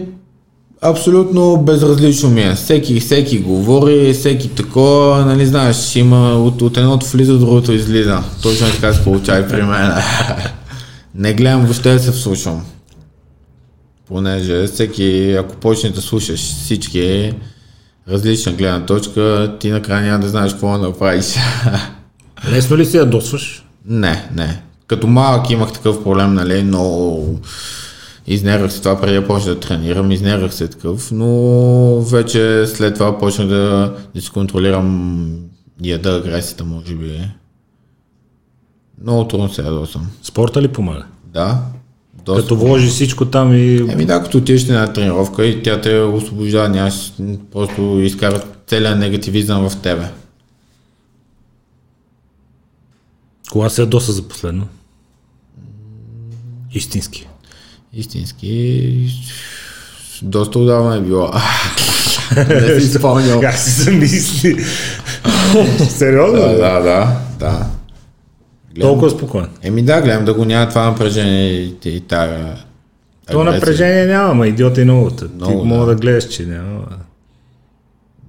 [0.84, 2.56] абсолютно безразлично ми е.
[2.56, 8.24] Всеки, всеки говори, всеки такова, нали знаеш, има от, от едното влиза, другото излиза.
[8.41, 9.91] Точно така се получава и при мен.
[11.15, 12.65] Не гледам въобще да се вслушвам.
[14.08, 17.34] Понеже всеки, ако почнеш да слушаш всички
[18.10, 21.26] различна гледна точка, ти накрая няма да знаеш какво да направиш.
[22.50, 23.65] Лесно ли си да досваш?
[23.86, 24.62] Не, не.
[24.88, 27.19] Като малък имах такъв проблем, нали, но
[28.28, 33.18] изнервах се това преди да почна да тренирам, изнервах се такъв, но вече след това
[33.18, 35.30] почнах да, да си контролирам
[35.84, 37.22] яда агресията, може би.
[39.02, 40.08] Много трудно се ядосам.
[40.24, 41.06] Спорта ли помага?
[41.26, 41.62] Да.
[42.26, 42.42] Доста.
[42.42, 46.70] Като вложи всичко там и Еми да, като отидеш на тренировка и тя те освобождава,
[46.70, 47.14] нямаш
[47.52, 50.10] просто изкара целият негативизъм в тебе.
[53.54, 54.68] кога се ядоса за последно?
[56.74, 57.28] Истински.
[57.94, 59.10] Истински.
[60.22, 61.32] Доста отдавна е било.
[62.36, 63.42] Не си спомням.
[63.42, 64.64] Как си замисли?
[65.90, 66.40] Сериозно?
[66.40, 67.66] Да, да, да, да.
[68.76, 68.90] Гледам.
[68.90, 69.48] Толкова спокоен.
[69.62, 72.56] Еми да, гледам да го няма това напрежение и, и тая.
[73.32, 73.60] То агресия.
[73.60, 75.28] напрежение няма, ма идиота и науката.
[75.28, 75.96] Ти Много, мога да.
[75.96, 76.86] да гледаш, че няма.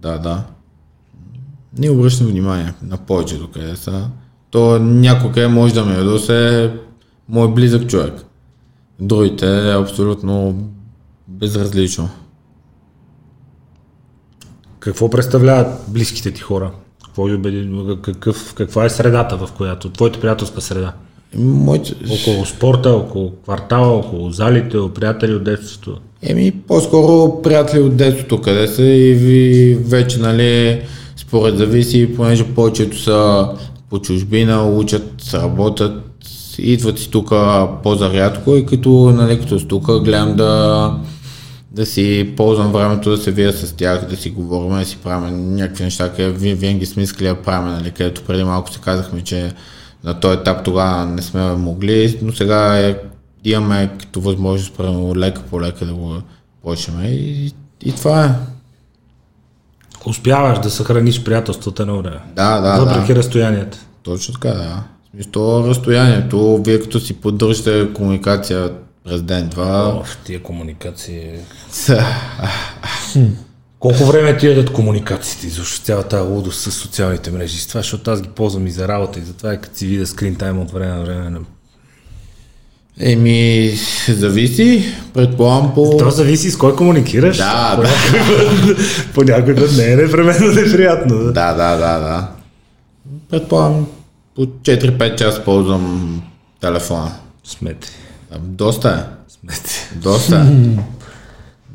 [0.02, 0.42] Да, да.
[1.78, 4.08] Не обръщам внимание на повечето къде са.
[4.50, 6.70] То някой може да ме ядосе
[7.28, 8.14] мой близък човек.
[9.00, 10.68] Другите е абсолютно
[11.28, 12.08] безразлично.
[14.78, 16.70] Какво представляват близките ти хора?
[17.04, 17.28] Какво,
[18.02, 19.90] какъв, каква е средата, в която?
[19.90, 20.92] Твоята приятелска среда?
[21.36, 21.94] Моите...
[22.10, 25.98] Около спорта, около квартала, около залите, приятели от детството.
[26.22, 30.82] Еми, по-скоро приятели от детството, къде са и ви вече, нали,
[31.16, 33.48] според зависи, понеже повечето са
[33.90, 36.13] по чужбина, учат, работят,
[36.58, 37.28] идват си тук
[37.82, 40.94] по-зарядко и като, нали, като с тук гледам да,
[41.70, 45.54] да си ползвам времето да се вия с тях, да си говорим, да си правим
[45.54, 49.20] някакви неща, където ви- винаги сме искали да правим, нали, където преди малко си казахме,
[49.20, 49.52] че
[50.04, 52.96] на този етап тогава не сме могли, но сега е,
[53.44, 56.16] имаме като възможност, правилно, лека по лека да го
[56.62, 57.52] почнем и,
[57.84, 58.30] и това е.
[60.06, 62.20] Успяваш да съхраниш приятелствата на време.
[62.36, 63.18] Да, да, Въпреки да.
[63.18, 63.78] разстоянията.
[64.02, 64.82] Точно така, да.
[65.20, 68.70] И то разстоянието, вие като си поддържате комуникация
[69.04, 71.30] през ден-два, в тия комуникации.
[73.78, 77.58] Колко време ти ядат комуникациите, изобщо цялата тази лудост с социалните мрежи?
[77.58, 80.06] С това, защото аз ги ползвам и за работа, и затова е като си видя
[80.06, 81.30] скрин тайм от време на време.
[81.30, 81.40] на-
[83.00, 83.72] Еми,
[84.08, 85.96] зависи, предполагам по...
[85.96, 87.36] То зависи с кой комуникираш.
[87.36, 87.88] Да, по, да.
[89.14, 91.18] по някой път не е непременно неприятно.
[91.18, 91.32] Да.
[91.32, 92.28] Да, да, да, да.
[93.30, 93.86] Предполагам,
[94.36, 96.22] по 4-5 часа ползвам
[96.60, 97.10] телефона.
[97.44, 97.88] Смете.
[98.30, 99.32] А, Доста е.
[99.32, 99.90] Смете.
[99.94, 100.54] Доста е.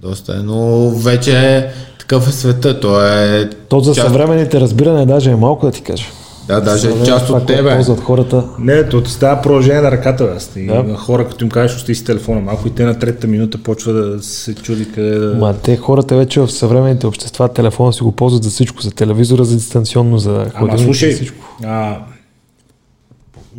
[0.01, 1.67] Доста е, но вече
[1.99, 2.79] такъв е света.
[2.79, 6.05] То е То за част, съвременните разбиране даже е малко да ти кажа.
[6.47, 7.75] да, даже е част от тебе.
[7.75, 8.43] Ползват хората.
[8.59, 10.37] Не, то ти става продължение на ръката.
[10.55, 10.95] И Да.
[10.95, 14.23] хора, като им кажеш, остави си телефона, малко и те на третата минута почва да
[14.23, 15.35] се чуди къде да...
[15.35, 19.43] Ма те хората вече в съвременните общества телефона си го ползват за всичко, за телевизора,
[19.43, 21.45] за дистанционно, за Ама ходилник, слушай, за всичко.
[21.65, 21.97] а,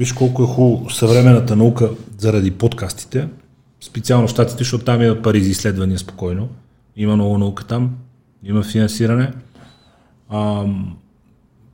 [0.01, 3.29] виж колко е хубаво съвременната наука заради подкастите,
[3.81, 6.49] специално в щатите, защото там имат пари за изследвания спокойно.
[6.97, 7.91] Има много наука там,
[8.45, 9.33] има финансиране.
[10.29, 10.65] А,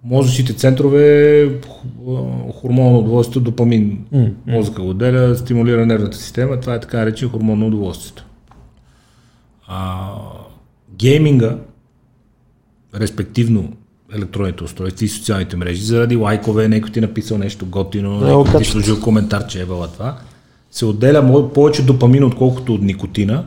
[0.04, 4.04] мозъчните центрове, ху- хормон на удоволствието, допамин,
[4.46, 8.26] мозъка го отделя, стимулира нервната система, това е така наречен хормон на удоволствието.
[9.66, 10.08] А,
[10.96, 11.58] гейминга,
[12.94, 13.72] респективно
[14.14, 18.56] електронните устройства и социалните мрежи, заради лайкове, някой ти е написал нещо готино, го някой
[18.56, 20.16] ти е сложил коментар, че е била това,
[20.70, 23.44] се отделя повече допамин, отколкото от никотина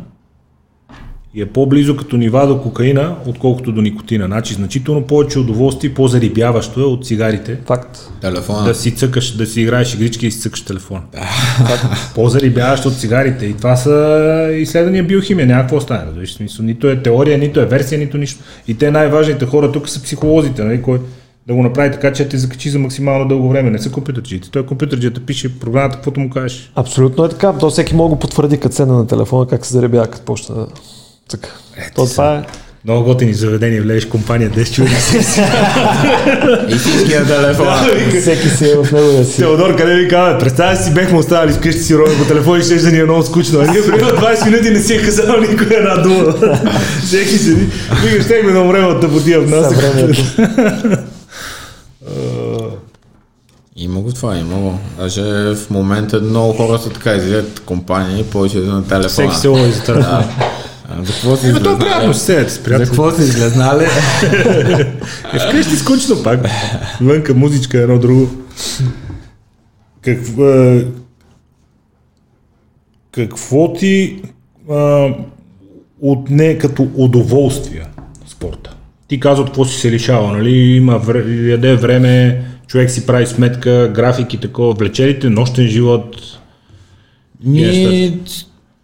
[1.33, 4.25] и е по-близо като нива до кокаина, отколкото до никотина.
[4.25, 7.57] Значи значително повече удоволствие, по-зарибяващо е от цигарите.
[7.65, 8.11] Факт.
[8.21, 8.63] Телефона.
[8.63, 11.01] Да си цъкаш, да си играеш игрички и си цъкаш телефона.
[12.15, 13.45] По-зарибяващо от цигарите.
[13.45, 16.05] И това са изследвания биохимия, няма какво стане.
[16.05, 16.65] разбираш, смисъл.
[16.65, 18.43] Нито е теория, нито е версия, нито нищо.
[18.67, 20.99] И те най-важните хора тук са психолозите, нали, кой
[21.47, 23.69] да го направи така, че те закачи за максимално дълго време.
[23.69, 24.51] Не са компютърджиите.
[24.51, 26.71] Той компютърджията пише програмата, каквото му кажеш.
[26.75, 27.53] Абсолютно е така.
[27.53, 30.67] То всеки може да го потвърди като седна на телефона, как се заребява, като почна
[31.31, 31.49] да цъка.
[31.95, 32.43] То това е.
[32.85, 34.95] Много готини заведения, влезеш компания 10 човека.
[36.75, 37.67] Истинския телефон.
[38.21, 39.37] Всеки си е в него да си.
[39.37, 40.39] Теодор, къде ви казва?
[40.39, 43.23] Представя си, бехме останали вкъщи си ровим по телефон и ще да ни е много
[43.23, 43.59] скучно.
[43.59, 46.33] А ние преди 20 минути не си е казал никой една дума.
[47.05, 47.67] Всеки седи.
[48.03, 49.75] Вика, ще да умрем от тъпотия в нас.
[49.75, 50.21] Съвремието.
[53.75, 54.79] Има го това, има го.
[54.99, 55.21] Даже
[55.55, 59.09] в момента много хора са така, излизат компании, повече на телефона.
[59.09, 60.23] Всеки се лови за телефон.
[60.97, 62.87] За какво си Еми, то е приятно, ще с За приятели.
[62.87, 63.85] какво си изглезнали?
[65.33, 66.39] Е, вкъщи скучно пак.
[67.01, 68.29] Вънка музичка, едно друго.
[70.01, 70.85] Какво, е,
[73.11, 74.21] какво ти
[74.71, 75.07] а,
[76.01, 77.85] отне като удоволствие
[78.27, 78.75] спорта?
[79.07, 80.57] Ти казва какво си се лишава, нали?
[80.57, 86.15] Има вре, яде време, човек си прави сметка, графики, такова, влечелите, нощен живот.
[87.43, 88.19] Ми,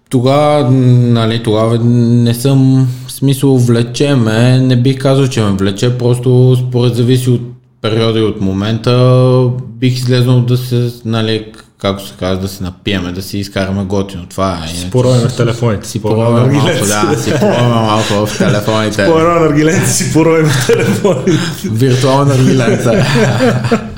[0.10, 5.98] тогава, нали, тогава не съм в смисъл влече ме, не бих казал, че ме влече,
[5.98, 7.42] просто според зависи от
[7.82, 11.46] периода и от момента, бих излезнал да се, нали,
[11.78, 14.26] както се казва, да се напиеме, да си изкараме готино.
[14.30, 14.70] Това е.
[14.70, 15.88] Иначе- Порове в телефоните.
[15.88, 19.06] си пороваме малко, да, си пороваме малко в телефоните.
[19.06, 21.32] По-рано на аргиленци си порове в телефоните.
[21.66, 23.06] Виртуална рилица.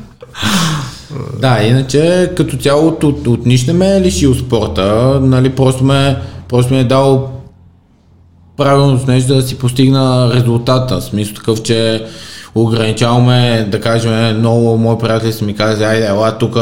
[1.40, 6.18] да, иначе като цяло от, от, от нищо ме е лишил спорта, нали, просто ме,
[6.50, 7.30] просто ми е дал
[8.58, 11.00] правилно с нещо да си постигна резултата.
[11.00, 12.06] В смисъл такъв, че
[12.56, 16.56] ограничаваме, да кажем, много мои приятели са ми казали, айде, ела тук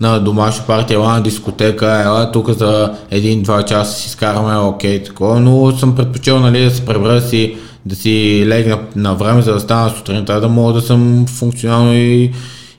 [0.00, 5.40] на домашна партия, ела на дискотека, ела тук за един-два часа си скараме, окей, такова,
[5.40, 9.60] но съм предпочел, нали, да се пребра си, да си легна на време, за да
[9.60, 12.32] стана сутринта, да мога да съм функционално и,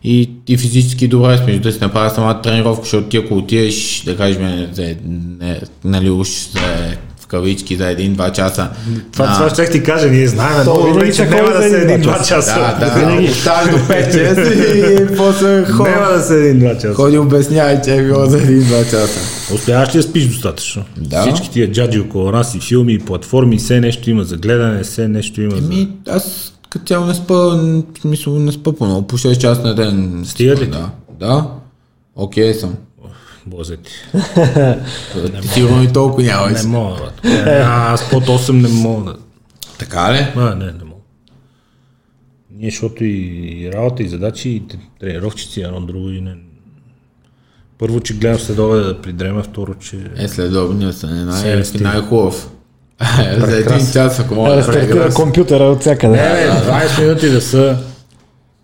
[0.05, 4.17] и, и физически добре, смисъл да си направя самата тренировка, защото ти ако отидеш, да
[4.17, 4.95] кажем, за,
[5.41, 6.59] не, нали, уж за,
[7.19, 8.67] в кавички за един-два часа.
[9.11, 12.17] Това, на- това ще ти кажа, ние знаем добре, винаги че няма да са един-два
[12.17, 12.27] часа.
[12.27, 12.75] часа.
[12.79, 13.27] Да, да, Винаги.
[13.27, 15.89] оставаш до 5-6 и после ходи.
[15.89, 16.93] Няма да са един-два часа.
[16.93, 19.19] Ходи обяснявай, че е било за един-два часа.
[19.53, 20.83] Успяваш ли да спиш достатъчно?
[20.97, 21.21] Да.
[21.21, 25.07] Всички тия джаджи около нас и филми, и платформи, все нещо има за гледане, все
[25.07, 25.67] нещо има за...
[25.69, 29.61] Ми, аз като цяло не спа, в смисъл не спа по много, по 6 часа
[29.61, 30.23] на ден.
[30.25, 30.67] Стига ли?
[30.67, 30.89] Да.
[31.19, 31.51] Да.
[32.15, 32.75] Окей съм.
[33.45, 33.91] Бозе ти.
[35.43, 36.49] Сигурно и толкова няма.
[36.49, 37.25] Не мога, брат.
[37.47, 39.15] Е, Аз под 8 не мога.
[39.79, 40.27] Така ли?
[40.35, 41.01] А, не, не мога.
[42.51, 44.63] Ние, защото и, работа, и задачи, и
[44.99, 46.35] тренировчици, едно друго и не...
[47.77, 50.11] Първо, че гледам следове да придрема, второ, че...
[50.15, 51.83] Е, следобния са не най- Се, стига.
[51.83, 52.49] най-хубав.
[53.37, 55.13] За един час, ако мога да прегръс.
[55.13, 56.15] компютъра от всякъде.
[56.17, 57.77] Не, бе, 20 минути да са...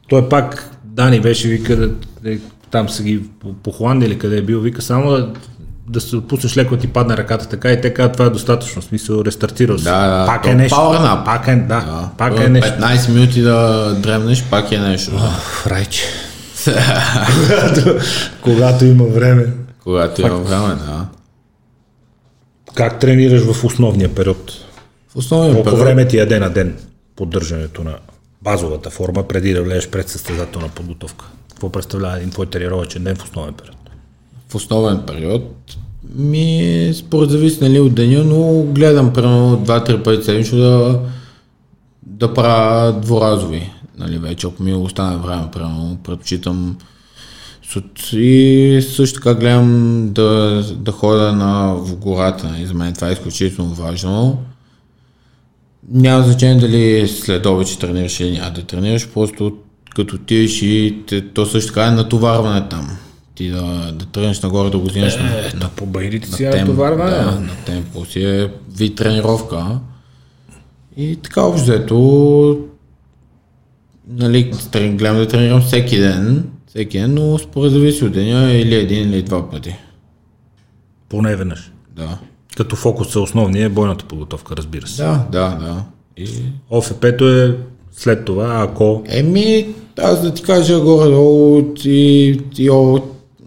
[0.10, 1.88] Той пак, Дани беше вика да,
[2.24, 2.38] да
[2.72, 5.30] там са ги по, по Холандия или къде е бил, вика само да,
[5.90, 8.86] да се отпуснеш леко ти падне ръката така и те казват, това е достатъчно, в
[8.86, 9.84] смисъл рестартирал се.
[9.84, 10.78] Да, да, пак е нещо.
[10.78, 11.26] power.
[11.26, 12.10] Пак е, да, Да.
[12.18, 12.72] пак е нещо.
[12.72, 15.16] 15 минути да дремнеш, пак е нещо.
[15.16, 16.04] Оф, Райче.
[17.48, 17.96] когато,
[18.42, 19.46] когато има време.
[19.84, 21.06] Когато има време, да.
[22.74, 24.52] Как тренираш в основния период?
[25.10, 26.78] В основния Колко период, време ти яде на ден
[27.16, 27.98] поддържането на
[28.42, 31.26] базовата форма, преди да влезеш пред състезателна подготовка?
[31.50, 33.82] Какво представлява един твой тренировъчен ден в основен период?
[34.52, 35.78] в основен период,
[36.16, 41.00] ми според зависи нали, от деня, но гледам примерно 2-3 пъти седмично да,
[42.04, 43.72] да правя дворазови.
[43.98, 46.78] Нали, вече ако ми остане време, примерно, предпочитам
[48.14, 52.48] и също така гледам да, да ходя на, в гората.
[52.48, 54.42] Нали, за мен това е изключително важно.
[55.90, 59.58] Няма значение дали след обед ще тренираш или няма да тренираш, просто
[59.96, 62.98] като отидеш и те, то също така е натоварване там.
[63.36, 66.58] Ти да, да тръгнеш нагоре да го взимаш на, Е, на по баирите си на,
[66.58, 67.12] е натоварване.
[67.12, 69.80] да, на темпо си е вид тренировка.
[70.98, 72.60] И така общо взето,
[74.08, 79.10] нали, гледам да тренирам всеки ден, всеки ден, но според зависи от деня или един
[79.10, 79.76] или два пъти.
[81.10, 81.72] Поне веднъж.
[81.96, 82.18] Да.
[82.58, 85.04] Като фокус е основния е бойната подготовка, разбира се.
[85.04, 85.84] Да, да, да.
[86.18, 86.28] И
[86.70, 87.58] ОФП-то е
[87.92, 93.02] след това, ако Еми, аз да ти кажа горе-долу и, и о,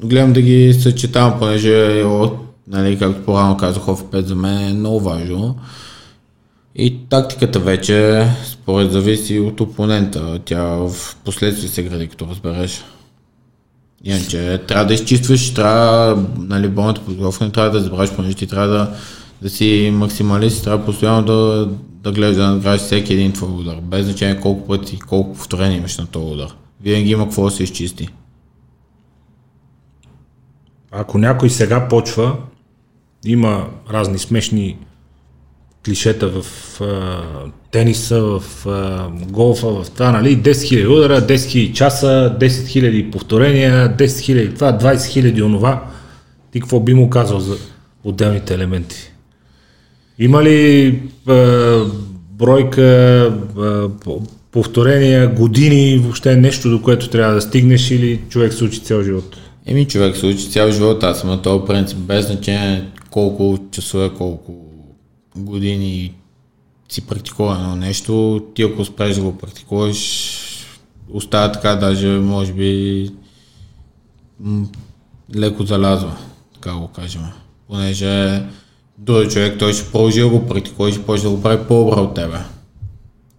[0.05, 2.31] гледам да ги съчетавам, понеже о,
[2.69, 5.57] нали, както по-рано казах, оф 5 за мен е много важно.
[6.77, 10.41] И тактиката вече, според зависи от опонента.
[10.45, 12.85] Тя в последствие се гради, като разбереш.
[14.05, 18.97] Иначе трябва да изчистваш, трябва, нали, болната подготовка трябва да забравяш, понеже ти трябва да,
[19.43, 21.69] да си максималист, трябва постоянно да,
[22.03, 25.99] да гледаш да надградиш всеки един твой удар, без значение колко пъти, колко повторения имаш
[25.99, 26.49] на този удар.
[26.81, 28.09] Винаги има какво да се изчисти.
[30.91, 32.37] ако някой сега почва,
[33.25, 34.79] има разни смешни
[35.85, 36.45] клишета в
[36.81, 37.23] а,
[37.71, 43.11] тениса, в а, голфа, в това, нали, 10 000 удара, 10 000 часа, 10 000
[43.11, 45.85] повторения, 10 000 това, 20 000 онова.
[46.53, 47.57] Ти какво би му казал за
[48.05, 49.13] отделните елементи?
[50.19, 51.81] Има ли а,
[52.31, 52.83] бройка,
[53.59, 54.23] а, по-
[54.53, 59.37] повторения, години, въобще нещо, до което трябва да стигнеш или човек се учи цял живот?
[59.67, 64.11] Еми човек се учи цял живот, аз съм на този принцип, без значение колко часове,
[64.19, 64.64] колко
[65.37, 66.15] години
[66.89, 70.31] си практикува едно нещо, ти ако успееш да го практикуваш,
[71.13, 73.11] остава така, даже може би
[74.41, 74.67] м-
[75.37, 76.17] леко залязва,
[76.55, 77.23] така го кажем.
[77.69, 78.43] Понеже
[78.99, 82.01] други човек, той ще продължи да го практикува и ще почне да го прави по-добре
[82.01, 82.39] от тебе.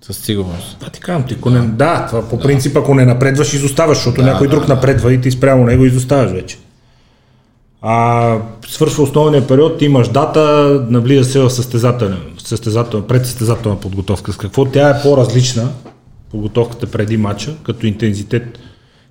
[0.01, 0.77] Със сигурност.
[0.79, 4.21] Да, ти казвам, ти, ако не, да, това по принцип, ако не напредваш, изоставаш, защото
[4.21, 4.75] Да, някой да, друг да.
[4.75, 6.57] напредва и ти спрямо него изоставаш вече.
[7.87, 10.41] А свършва основния период, имаш дата,
[10.89, 14.33] навлиза се в състезателна, състезателна, предсъстезателна подготовка.
[14.33, 15.69] С какво тя е по-различна,
[16.31, 18.59] подготовката преди матча, като интензитет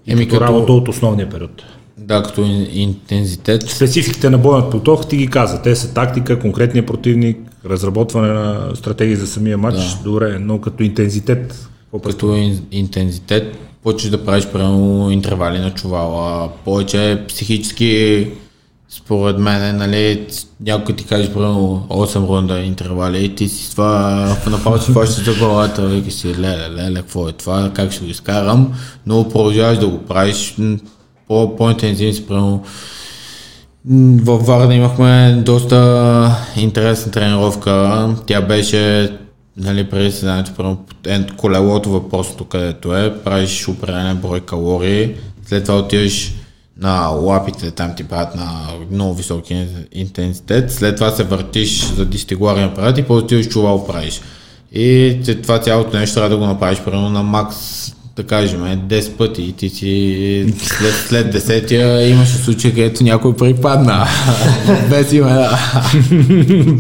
[0.06, 1.62] и Еми, като, като- работа от основния период?
[1.98, 5.62] Да, като ин- интензитет, Спецификите на бойната подготовка ти ги каза.
[5.62, 9.76] Те са тактика, конкретния противник, разработване на стратегии за самия матч.
[9.76, 9.98] Да.
[10.04, 11.68] Добре, но като интензитет,
[12.04, 18.26] като ин, интензитет, почваш да правиш примерно интервали на чувала, повече психически
[18.96, 20.26] според мен, нали,
[20.60, 24.10] някой ти каже примерно 8 рунда интервали и ти си това
[24.50, 28.10] направо си хващаш за главата, вика си, леле, леле, какво е това, как ще го
[28.10, 28.72] изкарам,
[29.06, 30.56] но продължаваш да го правиш.
[31.28, 32.64] По, по-интензивно си, примерно.
[34.22, 38.08] Във Варна имахме доста интересна тренировка.
[38.26, 39.12] Тя беше
[39.56, 40.78] нали, преди съзнанието, първо
[41.36, 45.14] колелото въпросното, където е, правиш определен брой калории,
[45.46, 46.32] след това отиваш
[46.80, 48.50] на лапите, там ти правят на
[48.90, 54.20] много високи интензитет, след това се въртиш за дистигларен апарат и после отиваш чувал правиш.
[54.72, 57.56] И това цялото нещо трябва да го направиш примерно на макс,
[58.16, 63.36] да кажем, е, 10 пъти и ти си след, след десетия имаше случай, където някой
[63.36, 64.06] припадна.
[64.90, 65.48] Без имена.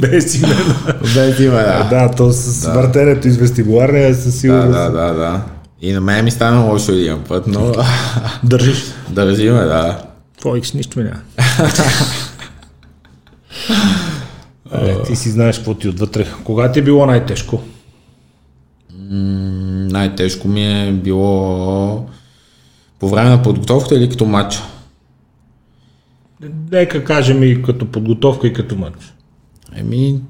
[0.00, 0.94] Без имена.
[1.14, 1.86] Без имена.
[1.90, 4.72] Да, то с въртенето из вестибуларния е със Да, сигурност.
[4.72, 5.40] да, да, да.
[5.84, 7.72] И на мен ми стана лошо един път, но
[8.44, 8.84] Държиш.
[9.10, 10.02] държиме, да.
[10.38, 11.20] Твой нищо ми няма.
[14.88, 16.26] е, ти си знаеш какво ти отвътре.
[16.44, 17.62] Кога ти е било най-тежко?
[18.92, 22.06] М, Най-тежко ми е било
[23.00, 24.62] по време на подготовката или като матч.
[26.72, 29.14] Нека кажем и като подготовка и като матч.
[29.76, 30.20] Еми,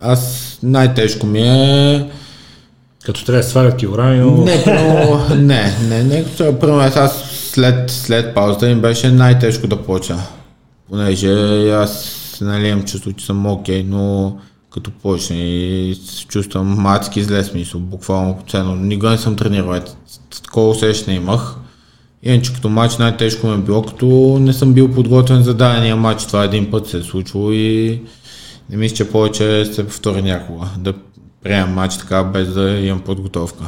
[0.00, 2.10] аз най-тежко ми е
[3.06, 4.44] Като трябва да свалят килограми, но...
[4.44, 6.24] Не, но, не, не, не,
[6.60, 10.22] първо аз след, след паузата им беше най-тежко да почна.
[10.90, 11.30] Понеже
[11.70, 14.36] аз нали, имам чувство, че съм окей, но
[14.70, 18.76] като почне и се чувствам мацки зле смисъл, буквално ценно.
[18.76, 19.80] Никога не съм тренирал,
[20.44, 21.54] такова усещане имах.
[22.22, 24.06] Иначе като матч най-тежко ми е било, като
[24.40, 26.26] не съм бил подготвен за дадения матч.
[26.26, 28.00] Това един път се е случило и
[28.70, 30.66] не мисля, че повече се повтори някога.
[30.78, 30.92] Да
[31.46, 33.64] приемам матч така без да имам подготовка.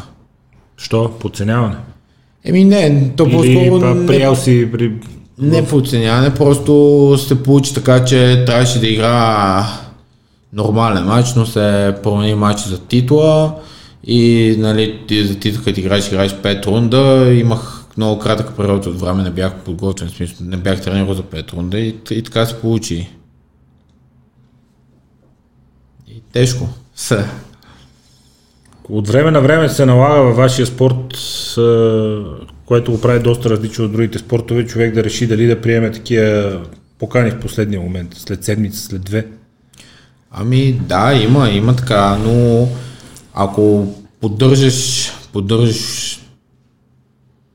[0.76, 1.10] Що?
[1.20, 1.76] Подценяване?
[2.44, 4.92] Еми не, то по-скоро приел си при...
[5.38, 9.66] не подценяване, просто се получи така, че трябваше да игра
[10.52, 13.54] нормален матч, но се промени матч за титла
[14.04, 19.00] и нали, ти за титла, като играеш, играеш 5 рунда, имах много кратък период от
[19.00, 22.60] време, не бях подготвен, смисъл, не бях тренирал за 5 рунда и, и така се
[22.60, 23.08] получи.
[26.08, 26.68] И тежко.
[26.94, 27.24] Се.
[28.90, 31.14] От време на време се налага във вашия спорт,
[32.66, 36.60] което го прави доста различно от другите спортове, човек да реши дали да приеме такива
[36.98, 39.26] покани в последния момент, след седмица, след две.
[40.30, 42.68] Ами да, има, има така, но
[43.34, 43.86] ако
[44.20, 46.14] поддържаш, поддържаш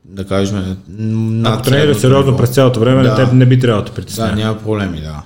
[0.04, 3.16] да кажем, над Ако тренираш сериозно през цялото време, Да.
[3.16, 4.36] теб не би трябвало да те Да, притеснява.
[4.36, 5.22] няма проблеми, да.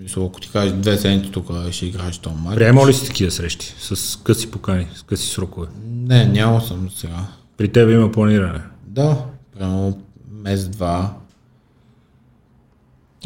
[0.00, 2.56] В смисъл, ако ти кажеш две седмици тук ще играеш този матч.
[2.56, 5.66] Приемал ли си такива срещи с къси покани, с къси срокове?
[5.84, 7.26] Не, няма съм сега.
[7.56, 8.60] При теб има планиране.
[8.86, 9.16] Да,
[9.58, 9.98] прямо
[10.32, 11.14] месец-два.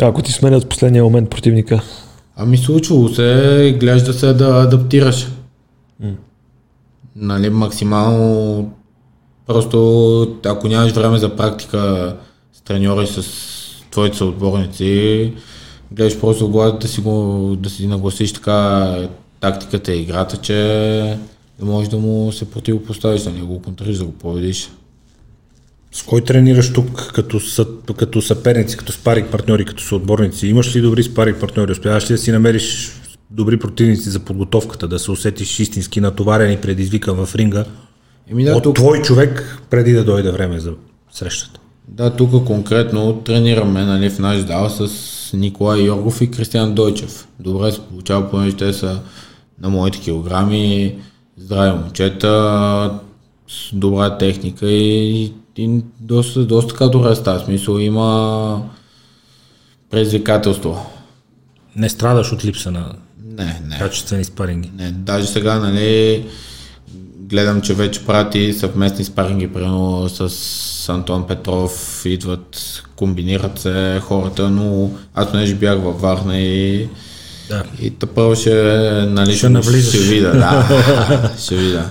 [0.01, 1.83] А ако ти сменят в последния момент противника,
[2.37, 5.29] Ами случвало се, гледаш да се да адаптираш.
[7.17, 8.73] Нали, максимално
[9.47, 12.17] просто ако нямаш време за практика
[12.53, 13.23] с треньора и с
[13.91, 15.33] твоите съотборници,
[15.95, 19.09] гледаш просто главата да си, го, да си нагласиш така
[19.41, 20.55] тактиката и играта, че
[21.59, 24.71] да можеш да му се противопоставиш, да не го контриш, да го победиш.
[25.93, 27.41] С кой тренираш тук като,
[27.97, 30.47] като съперници, като спарик партньори, като съотборници?
[30.47, 31.73] Имаш ли добри спарик партньори?
[31.73, 32.93] Успяваш ли да си намериш
[33.31, 37.65] добри противници за подготовката, да се усетиш истински натоварен и предизвикан в ринга
[38.31, 40.73] Еми да, от тук, твой човек, преди да дойде време за
[41.13, 41.61] срещата?
[41.89, 47.29] Да, тук конкретно тренираме нали, в наш зал с Николай Йоргов и Кристиан Дойчев.
[47.41, 49.01] Добре се получава, понеже те са
[49.61, 50.99] на моите килограми,
[51.37, 53.01] здрави момчета,
[53.49, 57.39] с добра техника и, и доста, доста така става.
[57.39, 58.63] В Смисъл има
[59.91, 60.87] предизвикателство.
[61.77, 62.93] Не страдаш от липса на
[63.25, 63.79] Не, не.
[63.79, 64.71] качествени спаринги.
[64.77, 66.25] Не, даже сега, нали,
[67.35, 70.29] гледам, че вече прати съвместни спаринги, примерно с
[70.89, 71.73] Антон Петров,
[72.05, 72.57] идват,
[72.97, 76.89] комбинират се хората, но аз понеже бях във Варна и,
[77.49, 77.63] Да.
[77.83, 78.55] и тъпъл ще,
[79.09, 79.95] нали, Ще ще, навлизаш.
[79.95, 81.85] ще видя, да, ще видя.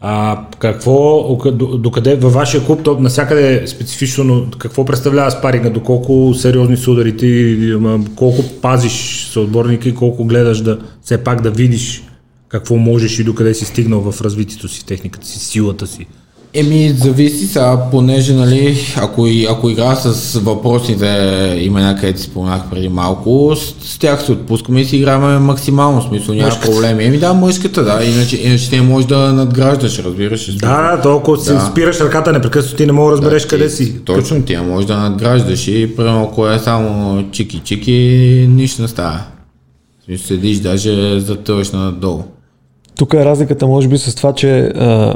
[0.00, 5.70] А какво, до- докъде във вашия клуб, то насякъде е специфично, но какво представлява спаринга,
[5.70, 7.56] доколко сериозни са ударите,
[8.16, 12.02] колко пазиш съотборника и колко гледаш да все пак да видиш
[12.48, 16.06] какво можеш и докъде си стигнал в развитието си, техниката си, силата си.
[16.54, 21.06] Еми, зависи сега, понеже, нали, ако, ако игра с въпросните
[21.60, 26.02] имена, където си споменах преди малко, с, с тях се отпускаме и си играме максимално,
[26.02, 26.70] смисъл, няма Мъжката.
[26.70, 27.04] проблеми.
[27.04, 30.54] Еми да, мъжката, да, иначе, иначе ти не можеш да надграждаш, разбираш.
[30.54, 31.68] Да, да, толкова си Да.
[31.72, 33.98] спираш ръката непрекъснато, ти не мога да разбереш ти- къде си.
[33.98, 36.90] Точно, ти можеш да надграждаш и примерно ако е само
[37.22, 37.98] чики-чики,
[38.46, 39.20] нищо не става.
[40.04, 42.22] Смисъл, седиш, даже затъваш надолу.
[42.98, 45.14] Тук е разликата може би с това, че а,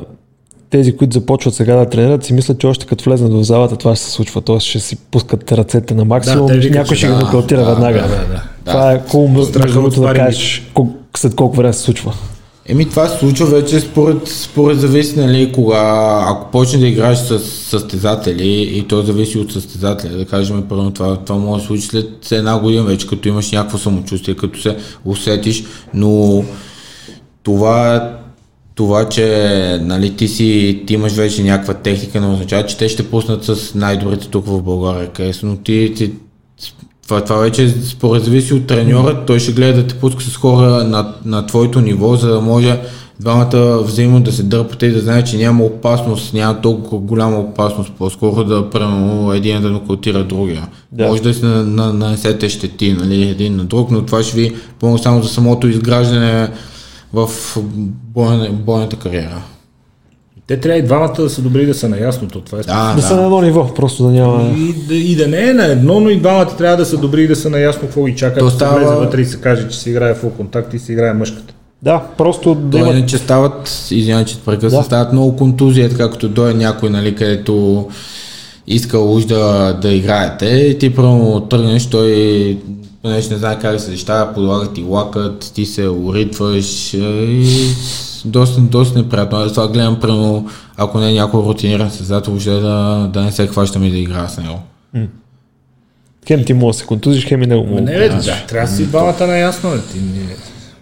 [0.71, 3.97] тези, които започват сега да тренират, си мислят, че още като влезнат в залата това
[3.97, 4.41] ще се случва.
[4.41, 4.61] Т.е.
[4.61, 8.03] ще си пускат ръцете на максимум, те викат, някой ще го да, нокаутира да, веднага.
[8.03, 8.43] да, да, да.
[8.65, 10.25] Това е от другото, да спарингите.
[10.25, 12.15] кажеш кол- след колко време се случва.
[12.67, 17.39] Еми това се случва вече според, според зависи, нали, кога, ако почне да играеш с
[17.41, 22.33] състезатели и то зависи от състезателя, да кажем, първо това, това може да случи след
[22.33, 25.65] една година вече, като имаш някакво самочувствие, като се усетиш,
[25.95, 26.45] но
[27.43, 28.11] това,
[28.75, 33.11] това че нали, ти, си, ти имаш вече някаква техника, не означава, че те ще
[33.11, 36.13] пуснат с най-добрите тук в България, къде са, но ти, ти
[37.03, 40.85] това, това вече според зависи от треньора, той ще гледа да те пуска с хора
[40.85, 42.81] на, на твоето ниво, за да може
[43.21, 47.93] двамата взаимно да се дърпате и да знае, че няма опасност, няма толкова голяма опасност,
[47.99, 50.69] по-скоро да примерно един да нокаутира другия.
[50.93, 51.07] Да.
[51.07, 54.55] Може да си на, на, нанесете щети нали, един на друг, но това ще ви
[54.79, 56.49] помогне само за самото изграждане
[57.13, 57.29] в
[58.15, 59.43] бойна, бойната кариера.
[60.47, 63.03] Те трябва и двамата да са добри да са наясно, то това е Да, Да,
[63.03, 64.43] са на едно ниво, просто да няма...
[64.59, 67.23] И, да, и да не е на едно, но и двамата трябва да са добри
[67.23, 69.69] и да са наясно какво ги чака, То да става- влезе вътре и се каже,
[69.69, 71.55] че се играе фул контакт и се играе мъжката.
[71.83, 72.89] Да, просто да Да има...
[72.89, 74.85] иначе стават, извинявай, че прекъсна, Да.
[74.85, 77.87] стават много контузии, така като дойде някой, нали, където
[78.67, 82.59] иска уж да, да играете и ти първо тръгнеш, той
[83.03, 87.75] понеже не знае как се защитава, подлага ти лакът, ти се уритваш е, и
[88.25, 89.39] доста, доста неприятно.
[89.39, 93.47] Аз това гледам, примерно, ако не е някой рутиниран създател, въобще да, да не се
[93.47, 94.61] хващаме да играя с него.
[96.29, 97.81] Хем ти може да се контузиш, хем и него му.
[97.81, 99.71] Не, бе, да, трябва да си двамата наясно.
[99.93, 100.37] Ти не...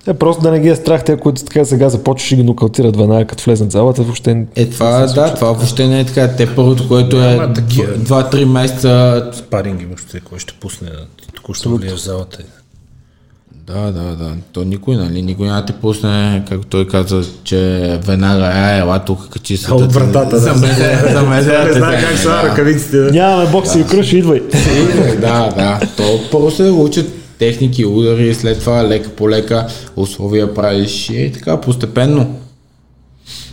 [0.07, 2.97] Е, просто да не ги е страх, те, които така сега започваш и ги нокаутират
[2.97, 6.29] веднага, като влезнат в залата, въобще не- Е, това, да, това въобще не е така.
[6.29, 7.93] Те първото, което е Няма такива.
[7.95, 10.89] 2-3 месеца Спаринги въобще, кой ще пусне.
[11.23, 12.39] Ти току-що влияш в залата.
[13.67, 14.33] Да, да, да.
[14.53, 15.23] То никой, нали?
[15.23, 17.57] Никой няма да те пусне, както той каза, че
[18.07, 19.73] веднага, а, ела тук, качи се.
[19.73, 20.39] От вратата, да.
[20.39, 20.77] За мен,
[21.13, 22.97] за мен, Не знае как са ръкавиците.
[22.97, 24.41] Нямаме бокси и круши, идвай.
[25.21, 25.81] Да, да.
[25.97, 29.67] То първо се учат техники, удари, след това лека по лека
[29.97, 32.41] условия правиш и така постепенно.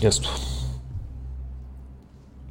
[0.02, 0.28] Ясно.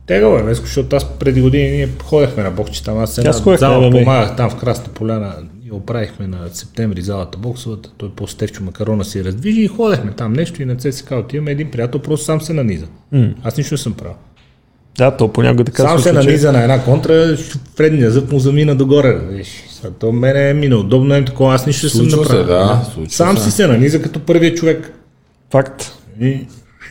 [0.07, 2.99] Тегаво е, Веско, защото аз преди години ние ходехме на бокче там.
[2.99, 5.35] Аз една Аз зала помагах там в Красна поляна
[5.67, 7.91] и оправихме на септември залата боксовата.
[7.99, 11.51] Той по Стевчо Макарона си раздвижи и ходехме там нещо и на ЦСК отиваме.
[11.51, 12.87] Един приятел просто сам се наниза.
[13.43, 14.15] Аз нищо не съм правил.
[14.99, 17.37] Да, то понякога така Сам се случва, че- наниза на една контра,
[17.77, 19.19] предния зъб му замина догоре.
[19.31, 19.49] Виж,
[19.81, 20.81] сега то мене е минало.
[20.81, 22.47] Удобно е такова, аз нищо не съм Случва се, направил.
[22.47, 23.45] да, случва Сам се.
[23.45, 24.93] си се наниза като първия човек.
[25.51, 25.93] Факт.
[26.21, 26.39] И,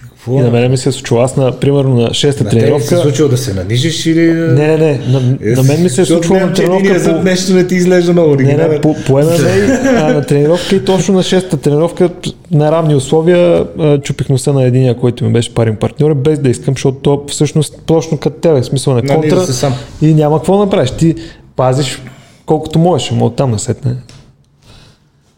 [0.01, 0.39] какво?
[0.39, 1.19] И на мене ми се е случило.
[1.21, 2.97] Аз на, примерно на шеста На тебе ли се тренировка...
[2.97, 4.31] случило да се нанижиш или...
[4.31, 4.99] Не, не, не.
[5.07, 5.19] На,
[5.55, 7.23] на мен ми се е случило на тренировка по...
[7.23, 11.23] нещо не ти изглежда много Не, не, по, по а на тренировка и точно на
[11.23, 12.09] шестата тренировка
[12.51, 13.65] на равни условия
[14.03, 17.81] чупих носа на единия, който ми беше парен партньор, без да искам, защото то всъщност
[17.85, 19.73] точно като тебе, в смисъл на контра се сам.
[20.01, 20.91] и няма какво направиш.
[20.91, 21.15] Ти
[21.55, 22.01] пазиш
[22.45, 23.95] колкото можеш, ама оттам насетне.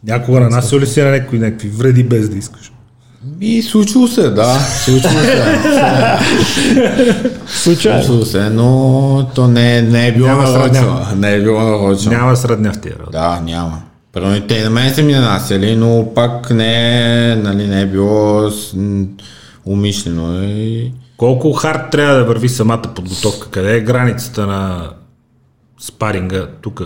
[0.04, 2.72] Някога нанасял ли си на някои, някакви вреди без да искаш?
[3.42, 5.58] И случило се, да, случило се.
[7.48, 8.04] Случайно.
[8.04, 11.08] случило се, но то не, е- не е било сравнява.
[11.16, 12.12] Не е било нарочно.
[12.12, 12.96] Няма средня в тия.
[13.12, 13.82] Да, няма.
[14.14, 17.86] Първо и те на мен са ми нанасяли, но пак не е, нали, не е
[17.86, 18.52] било
[19.66, 20.44] умишлено.
[20.44, 20.92] И...
[21.18, 23.50] Колко хард трябва да върви самата подготовка?
[23.50, 24.90] Къде е границата на
[25.80, 26.82] спаринга тук,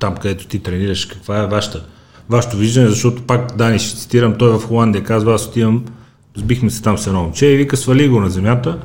[0.00, 1.04] там където ти тренираш?
[1.04, 1.84] Каква е вашата,
[2.28, 2.88] вашето виждане?
[2.88, 5.84] Защото пак Дани ще цитирам, той в Холандия казва, аз отивам,
[6.36, 8.78] сбихме се там с едно момче и вика свали го на земята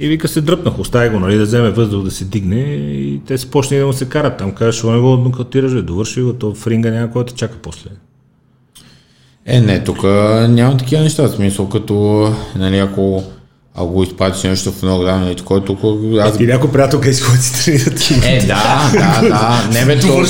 [0.00, 3.38] и вика се дръпнах, остави го, нали, да вземе въздух да се дигне и те
[3.38, 4.52] се почне да му се карат там.
[4.52, 7.56] Казваш, що не го нокаутираш, довърши го, то в ринга няма кой да те чака
[7.62, 7.90] после.
[9.46, 10.02] Е, не, тук
[10.48, 13.24] няма такива неща, смисъл като, нали, ако,
[13.74, 15.78] ако го изпратиш нещо в много дами, такова, тук
[16.20, 16.36] аз...
[16.36, 18.14] Ти някой приятел къде си ходи си тренира ти.
[18.14, 20.08] Е, да, да, да, не бе, то,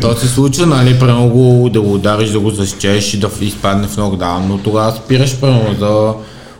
[0.00, 3.86] то се случва, нали, прямо го, да го удариш, да го защечеш и да изпадне
[3.86, 6.12] в нокдаун, но тогава спираш прямо за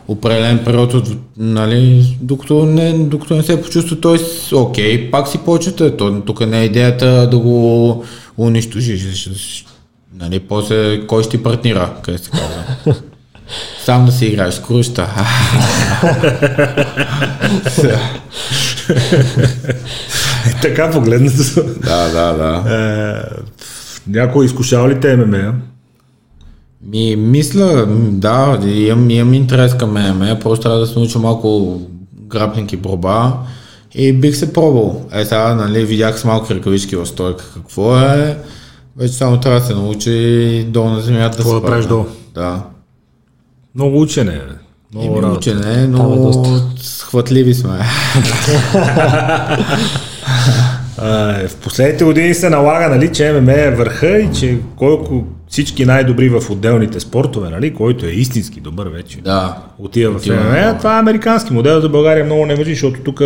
[0.07, 1.07] определен период, от,
[1.37, 4.19] нали, докато не, докато не се почувства, той
[4.53, 8.03] окей, пак си почвате, то, тук не е идеята да го
[8.37, 9.65] унищожиш,
[10.19, 12.95] нали, после кой ще ти партнира, къде се казва.
[13.85, 15.07] Сам да си играеш с круща.
[20.61, 21.63] така погледнато.
[21.83, 22.75] да, да, да.
[22.75, 23.21] Е,
[24.07, 25.53] някой изкушава ли те ММА?
[26.87, 31.79] Ми, мисля, да, имам, имам интерес към ММА, просто трябва да се науча малко
[32.13, 33.33] граплинг и борба
[33.93, 35.05] и бих се пробвал.
[35.13, 38.37] Е, сега, нали, видях с малки ръкавички в стойка какво е,
[38.97, 41.89] вече само трябва да се научи долу на земята да Какво се да правиш прави.
[41.89, 42.05] долу?
[42.33, 42.61] Да.
[43.75, 44.31] Много учене.
[44.31, 44.53] бе.
[44.93, 46.49] Много Еми, учене, но е доста.
[46.77, 47.79] схватливи сме.
[50.97, 55.85] А, в последните години се налага, нали, че ММА е върха и че колко всички
[55.85, 59.21] най-добри в отделните спортове, нали, който е истински добър вече.
[59.21, 59.57] да.
[59.79, 60.35] Отива в ММА.
[60.51, 60.77] да.
[60.77, 63.21] Това е американски модел, за България много не въжи, защото тук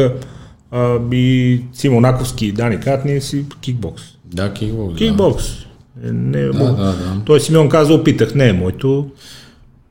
[0.72, 4.04] а, и Симонаковски и Дани казват, ние си кикбокс.
[4.26, 4.94] Да, кикбокс.
[4.94, 4.98] Да.
[4.98, 5.46] Кикбокс.
[6.06, 6.94] Е, Не, да, да, да.
[7.26, 9.08] Той Симеон каза, опитах, не е моето.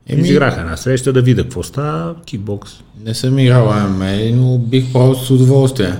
[0.09, 2.71] Еми- Изиграх една среща да видя какво става, кикбокс.
[3.05, 5.93] Не съм играл ММА, но бих пробвал с удоволствие.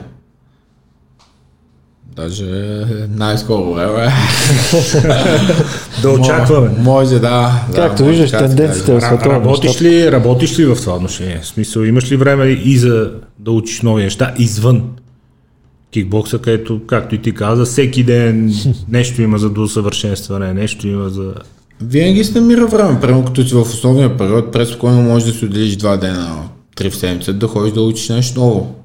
[2.16, 2.46] Даже
[3.10, 4.08] най-скоро време.
[6.02, 6.70] Да очакваме.
[6.80, 7.66] Може да.
[7.76, 9.00] Както да, виждаш, така да се тенденциите каже.
[9.00, 11.40] в Ра- световен Работиш ли, работиш ли в това отношение?
[11.42, 14.84] В смисъл, имаш ли време и за да учиш нови неща извън
[15.92, 18.54] кикбокса, където, както и ти каза, всеки ден
[18.90, 21.34] нещо има за досъвършенстване, нещо има за...
[21.82, 25.46] Винаги се намира време, примерно като си в основния период, през спокойно можеш да си
[25.46, 28.76] отделиш два дена, три в седмица, да ходиш да учиш нещо ново.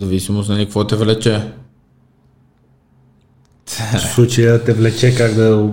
[0.00, 1.42] Зависимост на какво те влече.
[3.66, 5.70] В случая те влече как да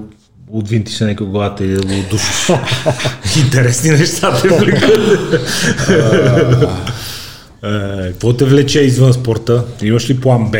[0.51, 2.49] отвинтиш на някой главата и да го отдушиш.
[3.43, 4.97] Интересни неща те вликат.
[7.64, 9.64] Е, Какво те влече извън спорта?
[9.82, 10.57] Имаш ли план Б?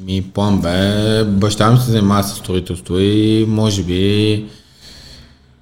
[0.00, 4.46] Ми план бе, баща ми се занимава с строителство и може би,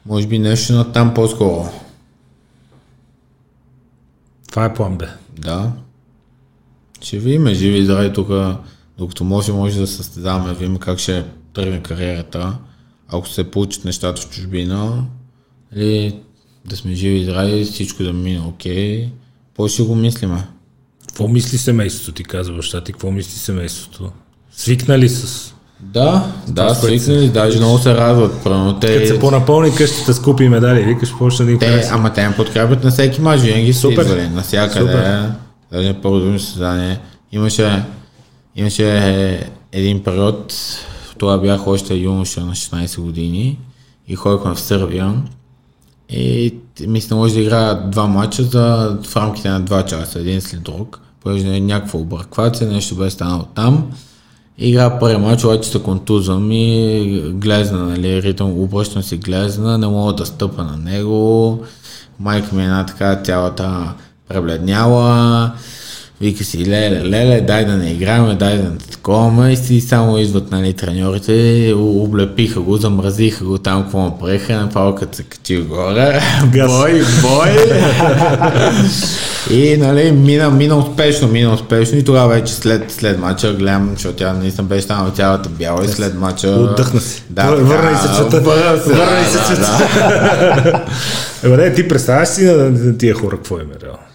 [0.07, 1.69] може би нещо на там по-скоро.
[4.51, 5.09] Това е план Б.
[5.39, 5.73] Да.
[7.01, 8.29] Ще видим, живи и здрави тук,
[8.99, 12.59] докато може, може да състезаваме, видим как ще тръгне кариерата.
[13.09, 15.05] Ако се получат нещата в чужбина,
[15.75, 16.21] или
[16.65, 19.09] да сме живи и здрави, всичко да мине окей,
[19.55, 20.47] по ще го мислиме.
[21.09, 22.93] Какво мисли семейството ти, казва баща ти?
[22.93, 24.13] Какво мисли семейството?
[24.59, 25.53] Свикнали с...
[25.81, 28.43] Да, да, с свикнали, даже много се радват.
[28.45, 32.13] Прано, те, Като се по-напълни къщата с купи медали, викаш, почна да им Те, ама
[32.13, 34.03] те ме подкрепят на всеки мач, винаги са Супер.
[34.03, 34.81] идвали, навсякъде.
[34.81, 35.31] Супер.
[35.73, 37.01] Даже на първото състезание.
[37.33, 37.85] Имаше,
[38.57, 40.55] имаше един период,
[41.19, 43.59] това бях още юноша на 16 години
[44.09, 45.15] и ходихме в Сърбия
[46.09, 46.55] и
[46.87, 50.63] ми се наложи да играя два мача за, в рамките на два часа, един след
[50.63, 53.91] друг, понеже някаква обърквация, нещо бе станало там.
[54.61, 60.13] Игра първи мач, обаче се контузвам и глезна, нали, ритъм, обръщам си глезна, не мога
[60.13, 61.59] да стъпа на него.
[62.21, 63.93] Майка ми е една така цялата
[64.29, 65.53] пребледняла.
[66.21, 69.53] Вика си, леле, леле, дай да не играем, дай да не таковаме.
[69.53, 74.95] И си само идват нали, треньорите, облепиха го, замразиха го там, какво му преха, направо
[74.95, 76.21] като се качи горе.
[76.53, 77.51] бой, бой!
[79.51, 84.17] И нали, мина, мина успешно, мина успешно и тогава вече след, след мача гледам, защото
[84.17, 86.49] тя наистина беше станала цялата бяла и след мача...
[86.49, 87.23] Отдъхна си.
[87.31, 88.41] Да, Вър- върна и се цвета.
[88.41, 88.79] Върна
[89.25, 90.85] се, цвета.
[91.45, 94.08] не, ти представяш си на, на тия хора какво им е реално?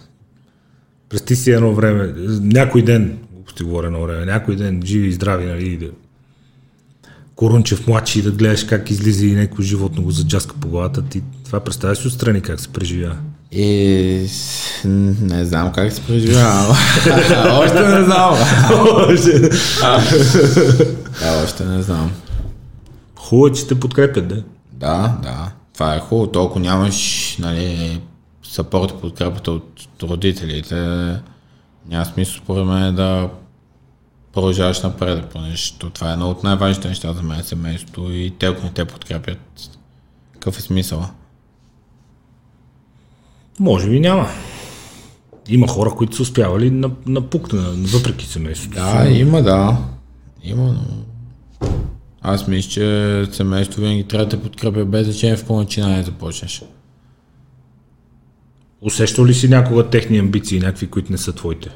[1.13, 5.45] Представи си едно време, някой ден, глупости говоря едно време, някой ден, живи и здрави,
[5.45, 5.85] нали, да
[7.35, 11.59] Корунчев младши да гледаш как излиза и някой животно го заджаска по главата, ти това
[11.59, 13.15] представяш си отстрани как се преживява.
[13.51, 14.81] И с-
[15.21, 16.69] не знам как се преживява.
[17.53, 18.35] още не знам.
[21.21, 22.11] да, още не знам.
[23.15, 24.43] Хубаво, е, че те подкрепят, да?
[24.73, 25.51] Да, да.
[25.73, 26.27] Това е хубаво.
[26.27, 28.01] Толкова нямаш, нали,
[28.53, 30.75] съпорт и подкрепата от родителите.
[31.89, 33.29] Няма смисъл според мен да
[34.33, 38.45] продължаваш напред, понеже то това е едно от най-важните неща за мен, семейството и те,
[38.45, 39.39] ако не те подкрепят,
[40.33, 41.05] какъв е смисъл?
[43.59, 44.27] Може би няма.
[45.49, 48.75] Има хора, които са успявали на, на пук, на, въпреки семейството.
[48.75, 49.77] Да, има, да.
[50.43, 50.81] Има, но...
[52.21, 56.61] Аз мисля, че семейството винаги трябва да подкрепя без значение в какво начинание започнеш.
[58.83, 61.69] Усещал ли си някога техни амбиции, някакви, които не са твоите?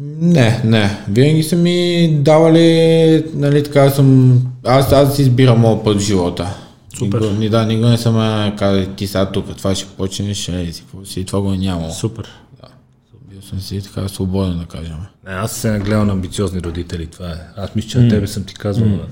[0.00, 0.98] Не, не.
[1.08, 4.40] Винаги са ми давали, нали така съм...
[4.64, 6.56] Аз, аз си избирам моят път в живота.
[6.98, 7.20] Супер.
[7.20, 10.72] Никога, ни, да, никога не са ме казали, ти сега тук, това ще почнеш, е,
[10.72, 11.90] си, какво си, това го е нямало.
[11.90, 12.28] Супер.
[13.30, 14.96] Бил съм си така свободен, да кажем.
[15.26, 17.38] Не, аз се нагледал на амбициозни родители, това е.
[17.56, 19.06] Аз мисля, че на тебе съм ти казвал на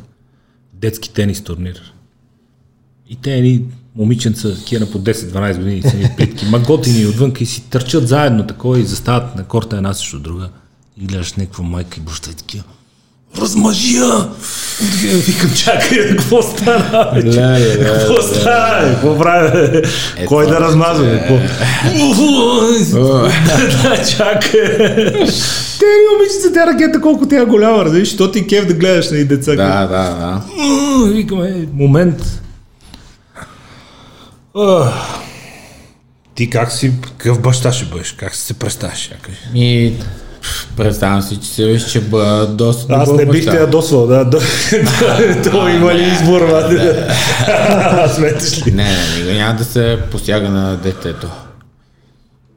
[0.73, 1.93] детски тенис турнир.
[3.09, 3.65] И те едни
[3.97, 8.09] момиченца, такива на по 10-12 години, са ни плитки, ма готини отвънка и си търчат
[8.09, 10.49] заедно такова и застават на корта една срещу друга.
[11.03, 12.65] И гледаш някаква майка и баща и такива.
[13.39, 14.29] Размъжи я!
[15.27, 17.11] Викам, чакай, какво стана?
[17.83, 18.91] Какво стана?
[18.91, 19.83] Какво прави?
[20.17, 21.05] Е, Кой да размазва?
[21.05, 21.19] бе?
[21.19, 21.35] Какво?
[23.83, 24.77] Да, чакай.
[25.79, 29.11] Те ни момичета, тя ракета колко тя е голяма, разбираш, що ти кеф да гледаш
[29.11, 29.57] на и деца.
[29.57, 30.43] Да, да, да.
[31.13, 32.43] Викаме, момент.
[34.59, 35.19] Ах.
[36.35, 38.13] Ти как си, какъв баща ще бъдеш?
[38.13, 39.11] Как си се представяш?
[39.11, 39.39] я кажи?
[39.55, 39.93] И
[40.77, 44.31] представям си, че се ще бъда доста Аз не бих те ядосвал, да.
[45.51, 47.09] То има ли избор, бе?
[48.15, 48.73] Сметаш ли?
[48.73, 51.29] Не, не, няма да се посяга на детето.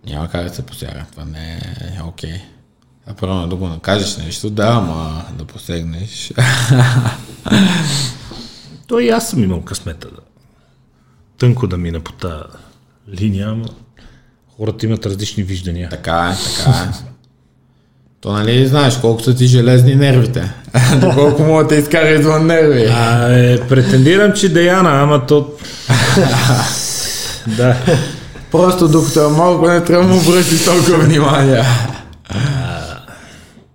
[0.07, 1.05] Няма как да се посяга.
[1.11, 1.61] Това не
[1.97, 2.41] е окей.
[3.07, 6.33] А първо да го накажеш нещо, да, ама да посегнеш.
[8.87, 10.28] То и аз съм имал късмета да
[11.39, 12.43] тънко да мина по тази
[13.21, 13.65] линия, ама
[14.57, 15.89] хората имат различни виждания.
[15.89, 17.09] така е, така е.
[18.21, 20.53] То нали знаеш колко са ти железни нервите.
[21.01, 22.85] Доколко мога да изкара извън нерви.
[22.85, 25.53] А, е, претендирам, че Деяна, ама то...
[27.57, 27.75] да.
[28.51, 31.63] Просто докато е малко не трябва да му обръщиш толкова внимание.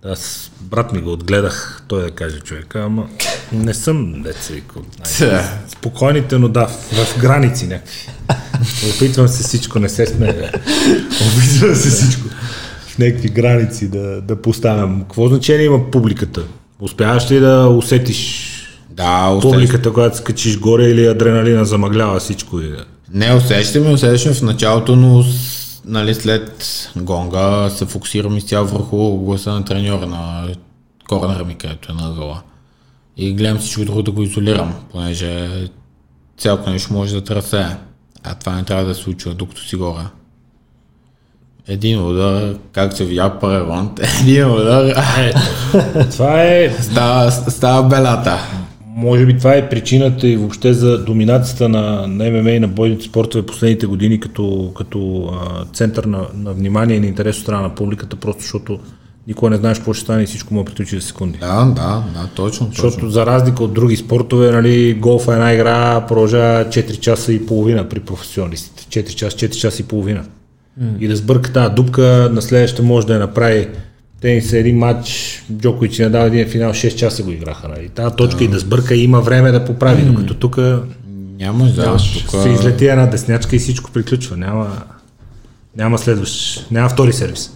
[0.05, 3.07] Аз брат ми го отгледах, той да каже човека, ама
[3.53, 4.63] не съм деца и
[5.03, 5.59] Ца.
[5.67, 8.09] Спокойните, но да, в, в граници някакви.
[8.95, 10.33] Опитвам се всичко, не се сме.
[10.33, 10.51] бе.
[11.27, 12.27] Опитвам се всичко.
[12.87, 15.01] В някакви граници да, да поставям.
[15.01, 16.43] Какво значение има публиката?
[16.79, 18.51] Успяваш ли да усетиш
[18.89, 19.51] Да, усещам.
[19.51, 22.59] Публиката, когато скачиш горе или адреналина замъглява всичко.
[22.59, 22.75] И...
[23.13, 25.23] Не, усещаме, усещаме в началото, но
[25.85, 26.67] нали, след
[26.97, 30.47] гонга се фокусирам изцяло върху гласа на треньора на
[31.09, 32.41] корнера ми, където е на ъгъла.
[33.17, 35.49] И гледам всичко друго да го изолирам, понеже
[36.37, 37.65] цялото нещо може да трасе.
[38.23, 40.03] А това не трябва да се случва докато си горе.
[41.67, 44.93] Един удар, както се видя рунд, един удар,
[46.11, 48.39] Това е, става, става белата.
[48.85, 53.05] може би това е причината и въобще за доминацията на, на ММА и на бойните
[53.05, 57.61] спортове последните години като, като а, център на, на внимание и на интерес от страна
[57.61, 58.79] на публиката, просто защото
[59.27, 61.37] никога не знаеш какво ще стане и всичко му приключи за секунди.
[61.37, 62.67] Да, да, да, точно.
[62.67, 62.67] точно.
[62.71, 67.45] Защото за разлика от други спортове, нали, голф е една игра продължава 4 часа и
[67.45, 69.03] половина при професионалистите.
[69.03, 70.23] 4 часа, 4 часа и половина.
[70.81, 70.99] Mm.
[70.99, 73.67] И да сбърка тази дупка, на следващата може да я направи
[74.21, 77.67] тенис е един матч, Джокович не дава един финал, 6 часа го играха.
[77.67, 77.89] Нали.
[77.89, 80.05] Тази точка и да сбърка има време да поправи, mm.
[80.05, 80.57] докато тук
[81.39, 82.41] Няма, да, тук...
[82.41, 84.37] се излети една деснячка и всичко приключва.
[84.37, 84.81] Няма,
[85.77, 87.51] няма следващ, няма втори сервис.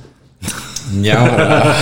[0.93, 1.27] Няма.
[1.37, 1.75] да.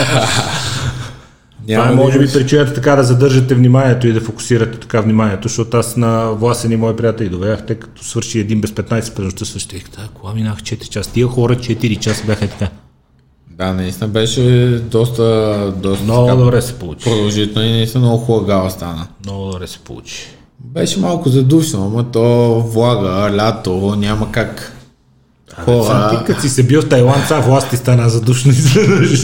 [1.67, 5.77] Това е може би причината така да задържате вниманието и да фокусирате така вниманието, защото
[5.77, 9.45] аз на Власен и мои приятели доведах, тъй като свърши един без 15 през нощта,
[9.45, 11.11] свърши, тъй като кола минах 4 часа.
[11.11, 12.67] Тия хора 4 часа бяха така.
[13.51, 14.41] Да, наистина беше
[14.91, 17.03] доста, доста Много така добре се получи.
[17.03, 19.07] продължително и наистина много хубава гала стана.
[19.25, 20.27] Много добре се получи.
[20.59, 24.76] Беше малко задушно, ама то влага, лято, няма как.
[25.65, 29.21] Хора, ти като си се бил в Тайланд, сега власт ти стана задушно изведнъж.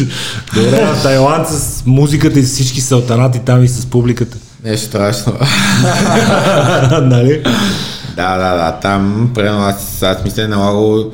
[0.55, 4.37] Добре, в Тайланд с музиката и всички салтанати там и с публиката.
[4.63, 5.33] нещо страшно.
[7.01, 7.43] нали?
[8.15, 11.11] да, да, да, там, примерно аз, аз мисля, налагало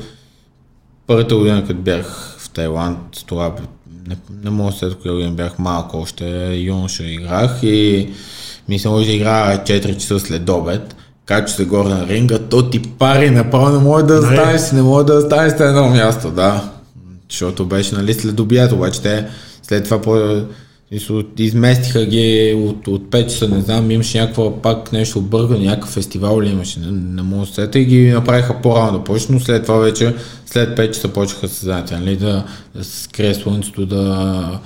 [1.06, 3.52] първата година, като бях в Тайланд, това
[4.08, 8.08] не, не мога след коя година бях малко, още юноша играх и
[8.68, 10.96] мисля, може да играя 4 часа след обед,
[11.30, 15.06] качу се горе на ринга, то ти пари, направо не може да останеш, не може
[15.06, 16.70] да останеш на едно място, да.
[17.30, 19.26] Защото беше нали след обяд, обаче те
[19.62, 20.42] след това по
[21.38, 26.40] изместиха ги от, от 5 часа, не знам, имаше някаква пак нещо объркано, някакъв фестивал
[26.40, 29.40] ли имаше, не, не мога да се сетя и ги направиха по-рано да почне, но
[29.40, 30.14] след това вече,
[30.46, 34.60] след 5 часа почнаха състезанията, нали, да, да се скрие слънцето, да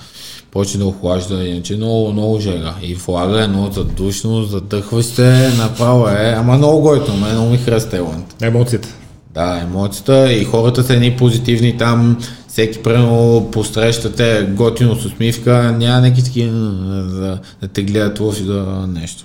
[0.55, 2.75] почне да охлажда, иначе много, много жега.
[2.83, 7.59] И влага е много задушно, задъхваш се, направо е, ама много гойто, мен много ми
[7.59, 8.37] харесва Тайланд.
[8.43, 8.89] Емоцията.
[9.35, 16.01] Да, емоцията и хората са едни позитивни там, всеки прено посрещате готино с усмивка, няма
[16.01, 19.25] някакви такива да, да те гледат лоши да нещо.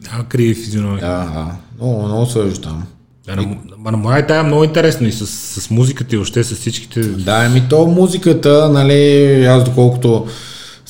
[0.00, 1.00] Да, криви физиономия.
[1.00, 1.46] Да, да,
[1.78, 2.82] много, много свежо там.
[3.26, 7.00] Да, на, на, тая е много интересно и с, с музиката и въобще с всичките...
[7.00, 10.26] Да, еми то музиката, нали, аз доколкото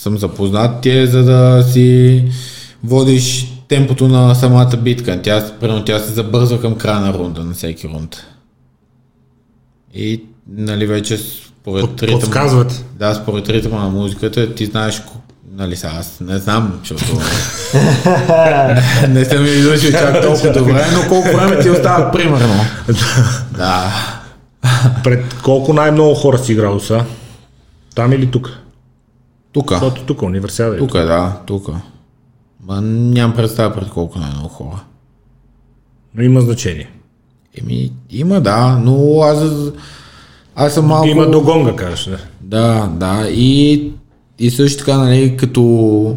[0.07, 2.25] съм запознат, ти е за да си
[2.85, 5.23] водиш темпото на самата битка.
[5.23, 8.17] Тя, примерно, тя се забързва към края на рунда, на всеки рунд.
[9.95, 12.21] И, нали, вече според Под, ритъма...
[12.21, 12.85] подсказват.
[12.99, 15.03] Да, според ритъма на музиката, ти знаеш,
[15.57, 17.05] нали сега, аз не знам, защото
[19.09, 22.65] не съм ми изучил чак толкова добре, но колко време ти остава, примерно.
[23.57, 23.93] да.
[25.05, 27.05] Пред колко най-много хора си играл са?
[27.95, 28.66] Там или тук?
[29.57, 29.73] Тук.
[29.73, 30.79] Защото тук универсиада е.
[30.79, 31.69] Тук, да, тук.
[32.67, 34.81] Ма нямам представа пред колко най-много хора.
[36.15, 36.91] Но има значение.
[37.61, 39.51] Еми, има, да, но аз,
[40.57, 41.09] аз съм малко...
[41.09, 42.05] Има до гонга, кажеш.
[42.05, 42.19] Да.
[42.41, 43.93] Да, да, и,
[44.39, 46.17] и също така, нали, като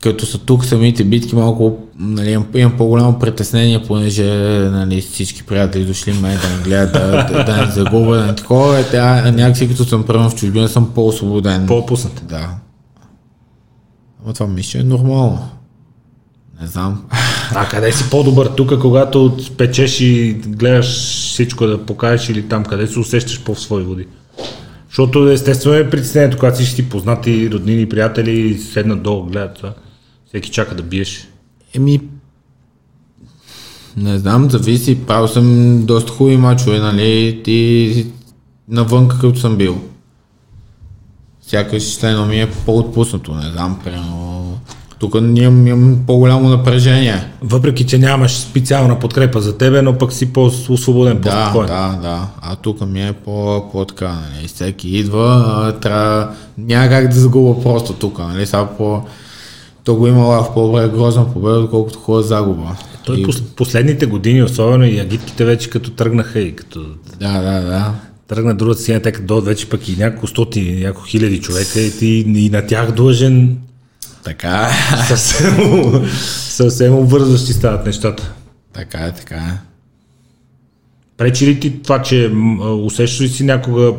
[0.00, 4.24] като са тук самите битки, малко нали, имам, по-голямо притеснение, понеже
[4.70, 8.34] нали, всички приятели дошли мен да ме гледат, да, да, да не загубя, да не
[8.34, 8.78] такова.
[8.78, 11.66] Е, тя, някакси като съм първо в чужбина, съм по-освободен.
[11.66, 12.22] По-пуснат.
[12.28, 12.48] Да.
[14.24, 15.48] Ама това мисля е нормално.
[16.60, 17.04] Не знам.
[17.54, 18.46] А къде си по-добър?
[18.46, 20.86] Тук, когато печеш и гледаш
[21.30, 24.06] всичко да покажеш или там, къде се усещаш по в свои води?
[24.88, 29.72] Защото естествено е притеснението, когато всички ти познати, роднини, приятели седнат долу, гледат това.
[30.30, 31.28] Всеки чака да биеш.
[31.74, 32.00] Еми,
[33.96, 34.98] не знам, зависи.
[35.06, 38.06] Правил съм доста хубави мачове, нали, ти
[38.68, 39.80] навън какъвто съм бил.
[41.46, 44.58] Сякаш следно ми е по-отпуснато, не знам, примерно.
[44.98, 47.26] Тук имам, имам по-голямо напрежение.
[47.42, 51.66] Въпреки, че нямаш специална подкрепа за тебе, но пък си по-свободен, Да, по-спокоен.
[51.66, 52.26] да, да.
[52.42, 54.48] А тук ми е по, по-така, нали.
[54.48, 56.30] Всеки идва, а, трябва...
[56.58, 58.46] Няма как да загубя просто тук, нали.
[58.46, 59.02] Сега по...
[59.90, 62.76] То го имала в по-добре грозна победа, отколкото хубава загуба.
[63.04, 66.80] Той И- пос, последните години, особено и агитките вече като тръгнаха и като
[67.20, 67.94] Да, да, да.
[68.28, 72.06] тръгна другата сцена, те като вече пък и няколко стоти, няколко хиляди човека и ти
[72.36, 73.58] и на тях длъжен
[74.24, 74.70] Така,
[75.08, 75.56] съвсем,
[76.48, 78.32] съвсем обвързващи стават нещата.
[78.72, 79.58] така е, така е.
[81.16, 83.92] Пречи ли ти това, че усещаш ли си някога...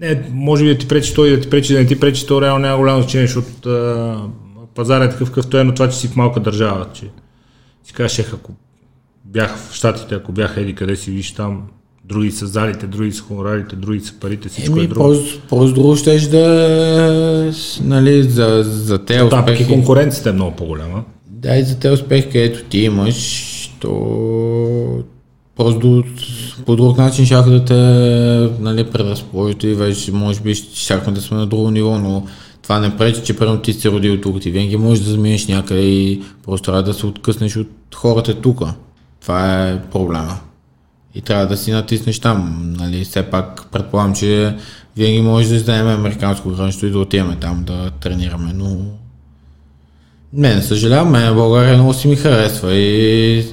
[0.00, 2.42] Не, може би да ти пречи той, да ти пречи, да не ти пречи, то
[2.42, 3.70] реално няма голямо значение, защото
[4.78, 7.04] пазар е такъв какъвто е, но това, че си в малка държава, че
[7.84, 8.52] си кажеш, ако
[9.24, 11.62] бях в Штатите, ако бях еди къде си, виж там,
[12.04, 15.14] други са залите, други са хонорарите, други са парите, всичко е Еми, друго.
[15.48, 17.52] просто, друго щеш да е,
[17.84, 19.72] нали, за, за те Там пък и успехи.
[19.72, 21.04] конкуренцията е много по-голяма.
[21.26, 25.02] Да, и за те успехи, където ти имаш, то
[25.56, 26.04] просто
[26.66, 27.74] по друг начин щяха да те
[28.62, 32.26] нали, предразположат и вече може би щяхме да сме на друго ниво, но
[32.68, 35.80] това не пречи, че първо ти се родил тук, ти винаги можеш да заминеш някъде
[35.80, 38.62] и просто трябва да се откъснеш от хората тук.
[39.20, 40.38] Това е проблема.
[41.14, 42.72] И трябва да си натиснеш там.
[42.78, 44.56] Нали, все пак предполагам, че
[44.96, 48.76] винаги може да вземем американско гражданство и да отиваме там да тренираме, но
[50.32, 53.46] не, не съжалявам, мен България много си ми харесва и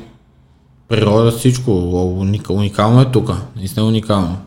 [0.87, 4.37] природа всичко, уника- уникално е тук, наистина уникално.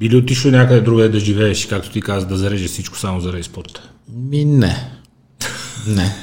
[0.00, 3.42] Би ли отишъл някъде другаде да живееш, както ти каза, да зарежеш всичко само заради
[3.42, 3.80] спорта?
[4.30, 4.90] Ми не.
[5.86, 6.14] Не.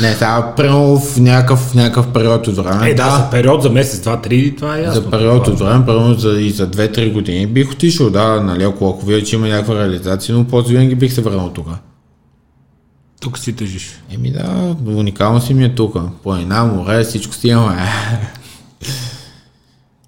[0.00, 2.90] не, сега примерно в някакъв, някакъв период от време.
[2.90, 5.02] Е, да, за период, за месец, два, три, това е ясно.
[5.02, 8.88] За период от време, примерно за, и за 2-3 години бих отишъл, да, нали, ако,
[8.88, 11.66] ако видя, че има някаква реализация, но после винаги бих се върнал тук.
[13.20, 13.90] Тук си тъжиш.
[14.14, 15.96] Еми да, уникално си ми е тук.
[16.22, 17.88] Планина, море, всичко си имаме.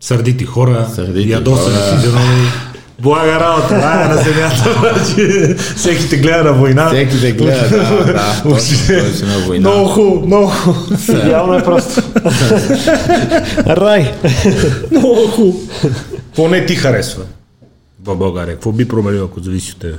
[0.05, 1.97] Сърдити хора, Сърдити ядосани хора.
[1.97, 2.47] физиономии.
[3.03, 6.87] Блага работа, това е на земята, обаче всеки те гледа на война.
[6.89, 9.71] Всеки те гледа, да, да, точно, точно на война.
[9.71, 10.87] Много хубаво, много хубаво.
[11.09, 12.03] Идеално е просто.
[13.67, 14.15] Рай.
[14.91, 15.61] Много хубаво.
[16.37, 17.23] Поне ти харесва
[18.05, 18.55] в България.
[18.55, 19.99] Какво би променил, ако зависи от тебе?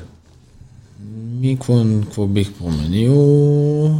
[1.41, 3.91] Ми, какво, бих променил?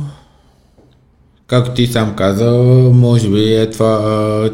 [1.47, 2.51] Както ти сам каза,
[2.93, 4.49] може би е това,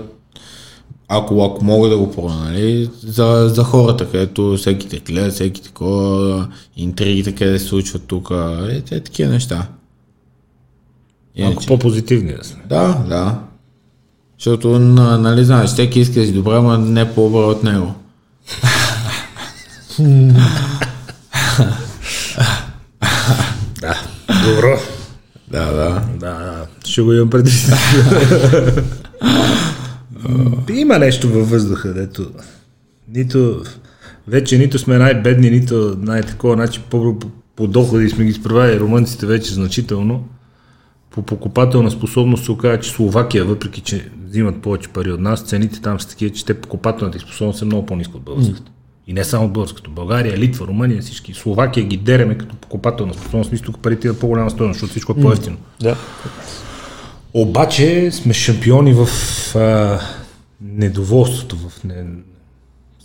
[1.14, 5.62] ако, ако мога да го променя, нали, за, за хората, където всеки те гледа, всеки
[5.64, 6.48] такова,
[6.78, 8.32] интригите, къде се случват тук,
[8.70, 9.56] е, те такива неща.
[9.56, 9.68] Малко
[11.36, 12.62] Иначе, по-позитивни да сме.
[12.70, 13.40] да, да.
[14.40, 17.94] Защото, на- нали знаеш, всеки иска да си добре, ама не по-добре от него.
[23.82, 23.96] Да,
[24.46, 24.78] добро.
[25.52, 26.02] Да, да.
[26.16, 27.70] Да, да, ще го имам предвид.
[30.74, 32.32] Има нещо във въздуха, дето
[33.14, 33.64] нито
[34.28, 37.18] вече нито сме най-бедни, нито най-такова, значи по,
[37.56, 40.28] по доходи сме ги изправили румънците вече значително.
[41.12, 45.82] По покупателна способност се оказа, че Словакия, въпреки че взимат повече пари от нас, цените
[45.82, 48.72] там са такива, че те покупателната способност е много по-ниска от българската.
[49.08, 49.90] И не само от българската.
[49.90, 51.34] България, Литва, Румъния, всички.
[51.34, 53.52] Словакия ги дереме като покупателна способност.
[53.52, 55.58] Мисля, тук парите имат по-голяма стоеност, защото всичко е по-ефтино.
[55.82, 55.96] Да.
[57.34, 59.08] Обаче сме шампиони в
[59.56, 60.00] а,
[60.62, 62.04] недоволството, в не...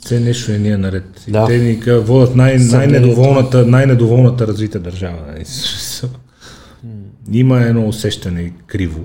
[0.00, 1.24] все нещо е наред.
[1.28, 1.46] И Да.
[1.46, 5.18] те ни водят най- най-недоволната, най-недоволната развита държава.
[5.28, 5.44] нали?
[7.32, 9.00] Има едно усещане криво.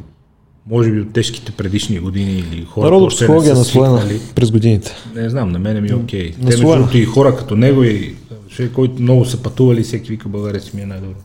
[0.70, 4.22] Може би от тежките предишни години или не Народопсихология са наслоена свикнали.
[4.36, 4.92] през годините.
[5.16, 6.32] Не знам, на мене ми е окей.
[6.32, 8.16] Те между другото и хора като него и
[8.50, 11.16] човек, който много са пътували, всеки вика България си ми е най-добро.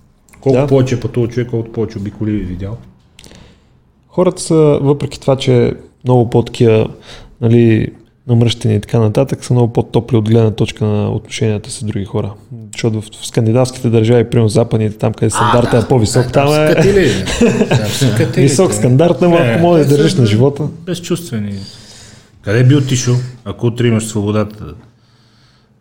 [0.41, 0.67] Колко Да.
[0.67, 2.79] повече е пътува човек, колкото повече обиколи е видял.
[4.17, 5.73] Хората са, въпреки това, че
[6.05, 6.89] много по-такива,
[7.41, 7.89] нали,
[8.29, 12.33] намръщени и така нататък, са много по-топли от гледна точка на отношенията с други хора.
[12.73, 17.11] Защото в, в скандинавските държави, примерно западните, там къде стандарта е по-висок, там е Скатили.
[17.69, 18.43] Там са скатили.
[18.49, 20.62] висок стандарт, но ако може да държиш на живота.
[20.87, 21.55] Безчувствени.
[22.43, 24.75] Къде би отишъл, ако утре имаш свободата да,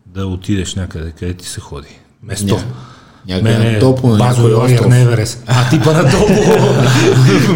[0.06, 2.00] да отидеш някъде, къде ти се ходи?
[2.22, 2.54] Место.
[2.54, 2.64] Ня-
[3.28, 4.90] Някъде на топло, на базови някой лагер остров.
[4.90, 5.42] на Еверест.
[5.46, 6.36] А, типа на топло.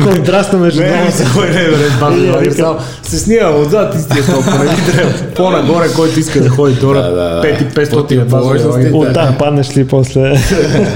[0.13, 2.53] Контраста между Не, ми се ходи на Еверест, базови И, лагер.
[2.53, 4.59] Само Се снима отзад и стига толкова.
[4.65, 5.13] Не ви трябва.
[5.37, 7.43] По-нагоре, който иска да ходи Да, дора, да, да.
[7.43, 9.09] 5 и 500 По-ти е базови възможности, лагер.
[9.09, 10.21] От там паднеш ли после?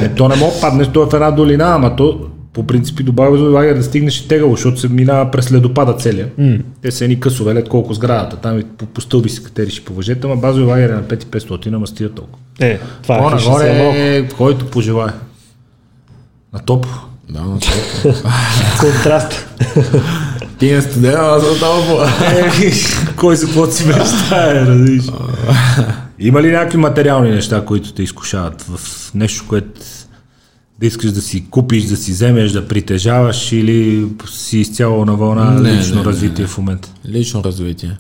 [0.03, 2.21] Е, то не мога да паднеш, то е в една долина, ама то
[2.53, 5.93] по принцип и до базови лагер да стигнеш и тегаво, защото се минава през ледопада
[5.97, 6.29] целия.
[6.41, 6.61] Mm.
[6.83, 8.37] Те са едни късове, лед колко сградата.
[8.37, 11.75] Там и по, по стълби се катериш по въжета, ама базови лагер е на 5500,
[11.75, 12.39] ама стига толкова.
[12.61, 15.13] Е, това е По хищно си е нагоре, който пожелае.
[16.53, 16.87] На топ.
[17.31, 18.23] Да, на топло.
[18.81, 19.47] Контраст.
[20.59, 22.03] Ти е студена, аз съм топло.
[22.03, 22.73] Е,
[23.17, 25.05] Кой за какво си мечтае, разбираш?
[26.19, 28.81] Има ли някакви материални неща, които те изкушават в
[29.15, 29.81] нещо, което
[30.81, 35.51] да искаш да си купиш, да си вземеш, да притежаваш или си изцяло на вълна
[35.51, 36.89] Не, лично не, не, развитие в момента?
[37.09, 37.97] Лично развитие.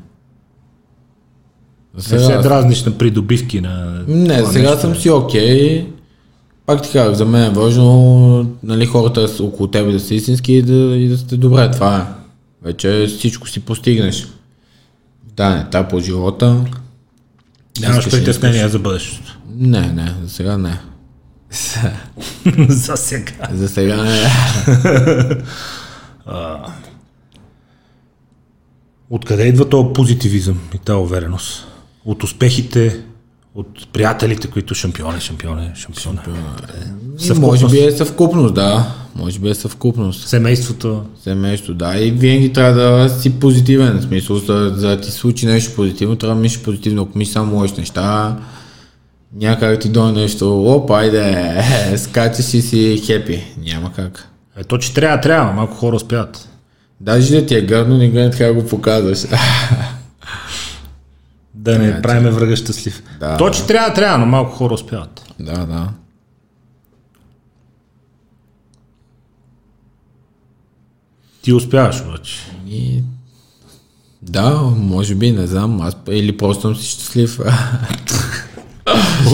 [1.97, 5.87] Не се дразниш на придобивки на Не, това сега нещо, съм си окей.
[6.67, 10.63] Пак ти казах, за мен е важно нали, хората около тебе да са истински и
[10.63, 11.71] да, и да сте добре.
[11.71, 12.03] Това е.
[12.67, 14.27] Вече всичко си постигнеш.
[15.29, 16.65] В даден етап от живота.
[17.81, 19.39] Нямаш не притеснения за бъдещето.
[19.57, 20.81] Не, не, за сега не.
[22.69, 23.49] за сега.
[23.53, 24.27] За сега не.
[29.11, 31.67] Откъде идва този позитивизъм и тази увереност?
[32.05, 33.01] От успехите,
[33.55, 36.19] от приятелите, които шампиони, шампиони, шампиони.
[37.25, 38.95] И може би е съвкупност, да.
[39.17, 40.29] Може би е съвкупност.
[40.29, 41.03] Семейството.
[41.23, 41.99] Семейство, да.
[41.99, 43.99] И винаги трябва да си позитивен.
[43.99, 47.03] В смисъл, за, за да ти случи нещо позитивно, трябва да мислиш позитивно.
[47.03, 48.37] Ако мислиш само лоши неща,
[49.35, 51.57] някак ти дойде нещо, опа, айде,
[51.97, 53.45] скачаш и си хепи.
[53.59, 54.29] Няма как.
[54.57, 56.49] Ето, че трябва, трябва, малко хора успяват.
[57.01, 59.19] Даже да ти е гадно, не гледай как го показваш.
[61.65, 63.03] Да не правиме врага щастлив.
[63.21, 63.37] Да.
[63.37, 65.25] То, че трябва, трябва, но малко хора успяват.
[65.41, 65.89] да, да.
[71.43, 72.39] Ти успяваш обаче.
[72.69, 73.03] И...
[74.23, 75.81] Да, може би, не знам.
[75.81, 77.41] Аз или просто съм си щастлив.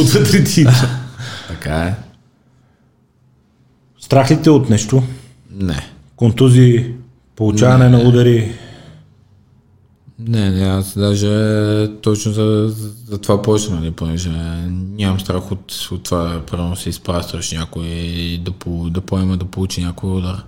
[0.00, 0.66] Отвътре ти.
[1.48, 1.94] така е.
[4.00, 5.02] Страх ли те от нещо?
[5.50, 5.86] Не.
[6.16, 6.94] Контузии,
[7.36, 8.52] получаване на удари.
[10.28, 12.74] Не, не, аз даже точно за,
[13.06, 14.30] за това почна, нали, понеже
[14.68, 19.44] нямам страх от, от това, примерно се изпращаш някой и да, по, да поема да
[19.44, 20.44] получи някой удар.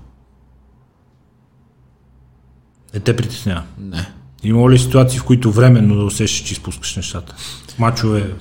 [2.94, 3.62] Не те притеснява.
[3.78, 4.08] Не.
[4.44, 7.34] Има ли ситуации, в които временно да усещаш, че изпускаш нещата?
[7.78, 8.34] Мачове,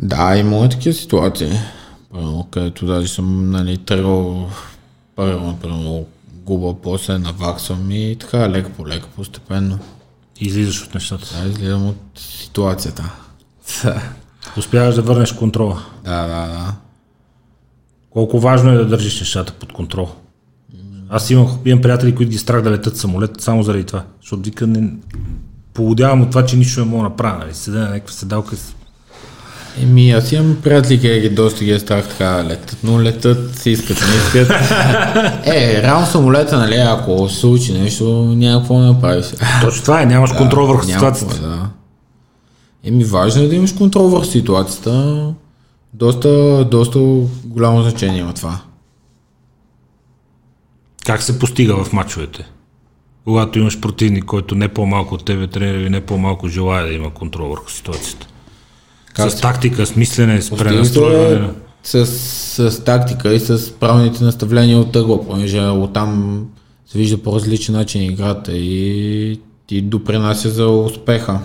[0.00, 1.52] Да, има такива ситуации,
[2.12, 4.50] примерно, където даже съм нали, тръгвал,
[5.16, 6.06] първо, примерно,
[6.44, 9.78] губа, после наваксвам и така, леко по леко, постепенно.
[10.40, 11.40] Излизаш от нещата.
[11.42, 13.12] Да, изгледам от ситуацията.
[14.58, 15.82] Успяваш да върнеш контрола.
[16.04, 16.74] Да, да, да.
[18.10, 20.08] Колко важно е да държиш нещата под контрол.
[21.08, 24.04] Аз имам, имам приятели, които ги страх да летат самолет само заради това.
[24.20, 24.90] Защото вика, не,
[26.22, 27.38] от това, че нищо не мога да направя.
[27.38, 27.54] Нали?
[27.54, 28.56] Седа на някаква седалка.
[29.82, 33.70] Еми, аз имам приятели, ги доста ги е страх така да летат, но летат, си
[33.70, 34.50] искат, не искат.
[35.46, 38.04] е, реално самолета, нали, ако се случи нещо,
[38.36, 39.26] няма какво да направиш.
[39.62, 41.40] Точно това е, нямаш контрол върху ситуацията.
[41.40, 41.68] да.
[42.84, 45.34] Еми, важно е да имаш контрол върху ситуацията.
[45.92, 46.98] Доста, доста
[47.44, 48.60] голямо значение има това.
[51.06, 52.48] Как се постига в мачовете?
[53.24, 57.10] Когато имаш противник, който не по-малко от тебе тренира и не по-малко желая да има
[57.10, 58.26] контрол върху ситуацията.
[59.14, 61.48] Как с тактика, с мислене, с пренастройване.
[61.82, 66.40] с, с тактика и с правилните наставления от тъгла, понеже оттам
[66.86, 71.40] се вижда по различен начин играта и ти допринася за успеха.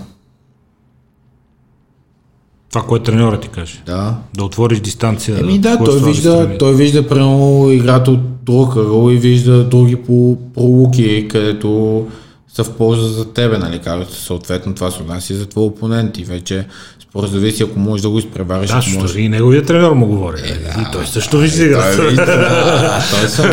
[2.69, 3.81] Това, което треньора ти каже.
[3.85, 4.17] Да.
[4.35, 5.39] Да отвориш дистанция.
[5.39, 9.95] Еми да, кой той вижда, той вижда прямо играта от друг ъгъл и вижда други
[9.95, 12.07] по пролуки, където
[12.53, 16.17] са в полза за тебе, нали, казват, съответно това се отнася и за твой опонент
[16.17, 16.67] и вече
[17.09, 19.15] според зависи, ако можеш да го изпревариш, Да, защото можеш.
[19.17, 20.39] и неговият треньор му говори.
[20.81, 21.97] и той също вижда играта.
[21.97, 23.49] Той вижда, да, той съм.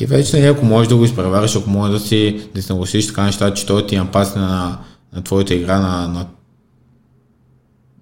[0.00, 3.06] И вече, нали, ако можеш да го изпревариш, ако можеш да си, да си нагласиш
[3.06, 4.78] така неща, че той ти е напасне на,
[5.12, 6.26] на твоята игра, на, на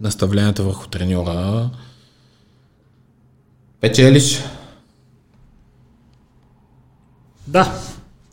[0.01, 1.71] наставленията върху треньора,
[3.81, 4.43] печелиш.
[7.47, 7.73] Да.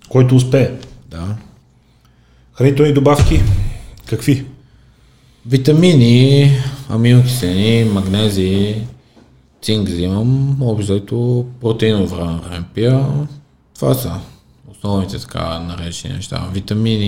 [0.10, 0.72] Който успее.
[1.08, 1.36] Да.
[2.54, 3.42] Хранителни добавки.
[4.06, 4.46] Какви?
[5.48, 6.52] Витамини,
[6.90, 8.76] аминокиселини, магнези,
[9.62, 13.06] цинк взимам, общо протеиново време пия.
[13.76, 14.12] Това са
[14.72, 16.44] основните така наречени неща.
[16.54, 17.06] Витамини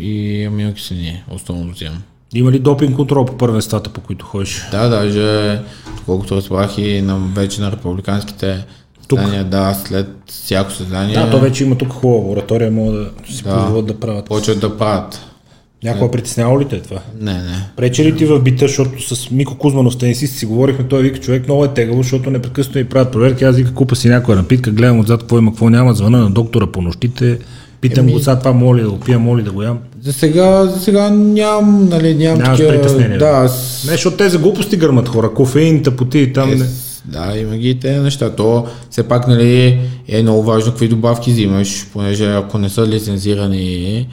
[0.00, 2.02] и аминокиселини основно взимам.
[2.34, 4.62] Има ли допинг контрол по първенствата, по които ходиш?
[4.70, 5.60] Да, даже,
[6.06, 8.64] колкото разбрах и на, вече на републиканските
[9.08, 9.18] Тук?
[9.18, 12.94] състезания, да, след всяко състезание Да, то вече има тук хубава лаборатория, могат
[13.28, 13.54] да си Да.
[13.56, 14.24] позволят да правят.
[14.26, 15.20] почват да правят.
[15.84, 16.98] Някога притеснява ли те това?
[17.20, 17.64] Не, не.
[17.76, 21.44] Пречи ли ти в бита, защото с Мико Кузманов тенисист си говорихме, той вика човек
[21.44, 25.00] много е тегаво, защото непрекъснато ми правят проверки, аз вика купа си някоя напитка, гледам
[25.00, 27.38] отзад какво има, какво няма, звъна на доктора по нощите,
[27.80, 29.78] питам Еми- го сега това моли да го пия, моли да го ям.
[30.02, 34.28] За сега, за сега нямам, нали, нямам Нямаш такива- притеснения, Да, аз Не, защото те
[34.28, 36.52] за глупости гърмат хора, кофеин, тъпоти и там.
[36.52, 36.64] Е, Не.
[37.04, 38.30] Да, има ги и тези неща.
[38.30, 44.06] То все пак нали, е много важно какви добавки взимаш, понеже ако не са лицензирани,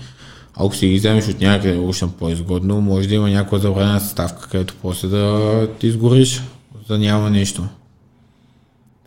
[0.57, 4.75] ако си ги вземеш от някъде ушна по-изгодно, може да има някаква забранена съставка, където
[4.81, 6.41] после да ти изгориш,
[6.87, 7.67] за да няма нищо.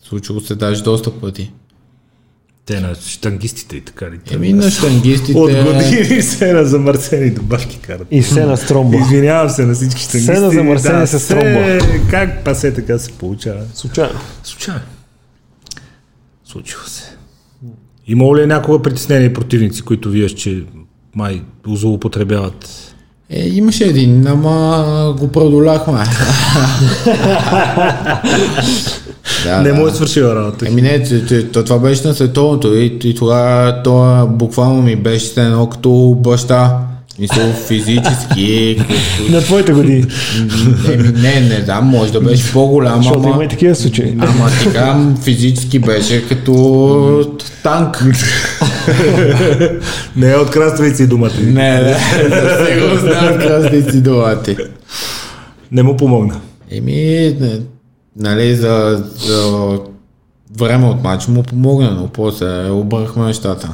[0.02, 1.52] Случило се даже доста пъти.
[2.66, 4.10] Те на штангистите и така.
[4.10, 4.18] ли?
[4.30, 5.38] Еми на штангистите...
[5.38, 8.06] От години се на замърсени добавки карат.
[8.10, 8.96] И все на стромба.
[8.96, 10.34] Извинявам се на всички штангисти.
[10.34, 11.78] Се на замърсени с се- тромба.
[12.10, 13.60] Как пасе така се получава?
[13.74, 14.20] Случайно.
[14.42, 14.80] Случайно.
[16.44, 17.16] Случва се.
[18.06, 20.64] Имало ли е някога притеснени противници, които вие, че
[21.14, 22.94] май злоупотребяват?
[23.30, 26.04] Е, имаше един, ама го продоляхме.
[29.44, 29.74] да, Не да.
[29.74, 30.68] му е свършила работа.
[30.68, 31.04] Еми не,
[31.52, 36.78] то, това беше на световното и, и тогава това буквално ми беше едно като баща.
[37.18, 38.76] Мисъл физически.
[38.78, 38.92] като-
[39.30, 40.04] На твоите години.
[40.88, 44.14] Еми, не, не знам, може да беше по-голям, Защото има ама, и такива случаи.
[44.20, 48.04] ама така физически беше като танк.
[50.16, 51.30] Не е от краставици думата.
[51.40, 51.52] Не.
[51.52, 51.94] Не, не,
[52.30, 54.56] със сигурност не от красници долати.
[55.72, 56.40] не му помогна.
[56.70, 56.92] Еми,
[57.40, 57.60] не,
[58.16, 59.68] нали, за, за
[60.58, 63.68] време от матч му помогна, но после обърнахме нещата.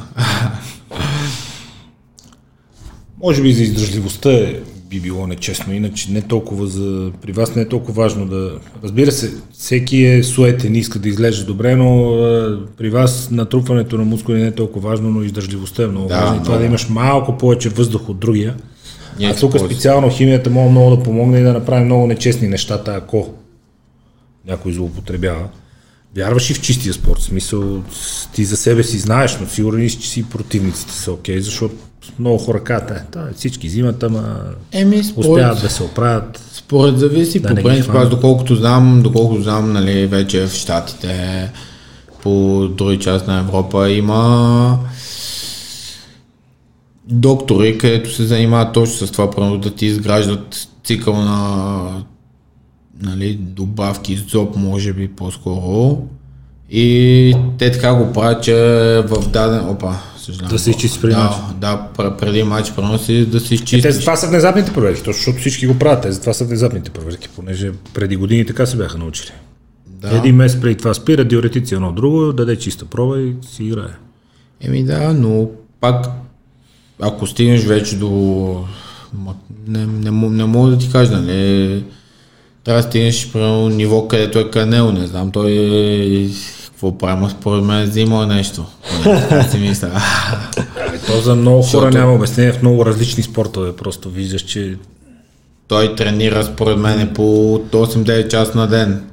[3.23, 4.55] Може би за издържливостта е,
[4.89, 7.11] би било нечестно, иначе не толкова за...
[7.21, 8.51] При вас не е толкова важно да...
[8.83, 12.11] Разбира се, всеки е суетен, иска да изглежда добре, но
[12.77, 16.37] при вас натрупването на мускули не е толкова важно, но издържливостта е много Да, важна.
[16.37, 18.55] И това да имаш малко повече въздух от другия.
[19.19, 22.95] И а тук специално химията може много да помогне и да направи много нечестни нещата,
[22.95, 23.33] ако
[24.47, 25.47] някой злоупотребява.
[26.17, 27.83] Вярваш и в чистия спорт, в смисъл
[28.33, 31.75] ти за себе си знаеш, но сигурен си, че си противниците са окей, защото
[32.19, 34.37] много хора казват, е, да, всички взимат, ама
[34.71, 36.41] Еми, според, успяват да се оправят.
[36.53, 41.51] според зависи, Да по принцип, аз доколкото знам, доколкото знам, нали, вече в Штатите,
[42.23, 44.79] по други част на Европа има
[47.07, 52.03] доктори, където се занимават точно с това, примерно да ти изграждат цикъл на
[53.01, 56.01] нали, добавки, зоб, може би по-скоро.
[56.71, 58.53] И те така го правят, че
[59.07, 59.69] в даден...
[59.69, 60.51] Опа, съжалявам.
[60.51, 61.37] Да се изчисти преди да, матча.
[61.61, 63.81] Да, пр- преди матч, примерно си да се Е, изчисти.
[63.81, 67.29] те затова са внезапните проверки, точно защото всички го правят, те затова са внезапните проверки,
[67.35, 69.31] понеже преди години така се бяха научили.
[69.87, 70.17] Да.
[70.17, 73.95] Един месец преди това спира, диуретици едно друго, даде чиста проба и си играе.
[74.61, 75.49] Еми да, но
[75.81, 76.07] пак,
[77.01, 78.63] ако стигнеш вече до...
[79.67, 81.83] Не, не, не мога да ти кажа, нали?
[82.65, 86.29] Трябва да стигнеш примерно ниво, където е канел, не знам, той е...
[86.65, 88.65] Какво прави, ма според мен е взимал нещо.
[89.51, 89.91] Си мисля.
[90.87, 94.77] Абе, то за много хора Защото- няма обяснение в много различни спортове, просто виждаш, че
[95.67, 97.21] той тренира според мен по
[97.71, 99.09] 8-9 часа на ден.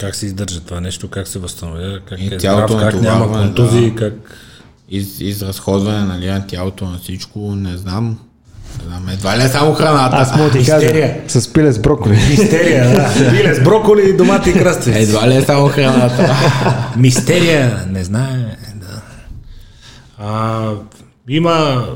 [0.00, 3.90] как се издържа това нещо, как се възстановява, как И е здрав, как няма контузии,
[3.90, 3.96] да.
[3.96, 4.14] как...
[4.90, 8.18] Из, изразходване нали, на тялото на всичко, не знам.
[8.86, 10.16] Знам, едва ли е само храната.
[10.16, 10.76] Аз мога ти кажа.
[10.76, 11.16] Мистерия.
[11.28, 12.18] С пиле с броколи.
[12.30, 13.30] Мистерия, да.
[13.30, 15.02] Биле с броколи, домати и краставици.
[15.02, 16.36] Едва ли е само храната.
[16.96, 18.56] Мистерия, не знае.
[18.74, 19.02] Да.
[20.18, 20.70] А,
[21.28, 21.86] има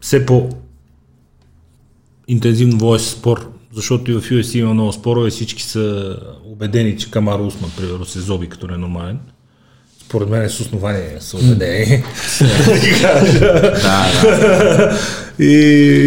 [0.00, 0.48] все по
[2.28, 7.38] интензивно воен спор, защото и в UFC има много спорове, всички са убедени, че Камар
[7.38, 9.18] Усман, примерно, се зоби като ненормален.
[10.08, 12.04] Според мен е с основание са убедени.
[13.82, 14.98] да.
[15.38, 15.52] И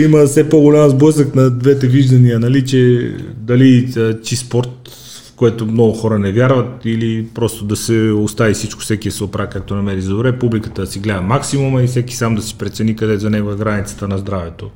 [0.05, 3.93] има все по-голям сблъсък на двете виждания, нали, че дали
[4.23, 4.89] чи спорт,
[5.27, 9.23] в което много хора не вярват, или просто да се остави всичко, всеки да се
[9.23, 12.57] оправи както намери за добре, публиката да си гледа максимума и всеки сам да си
[12.57, 14.69] прецени къде за него е границата на здравето.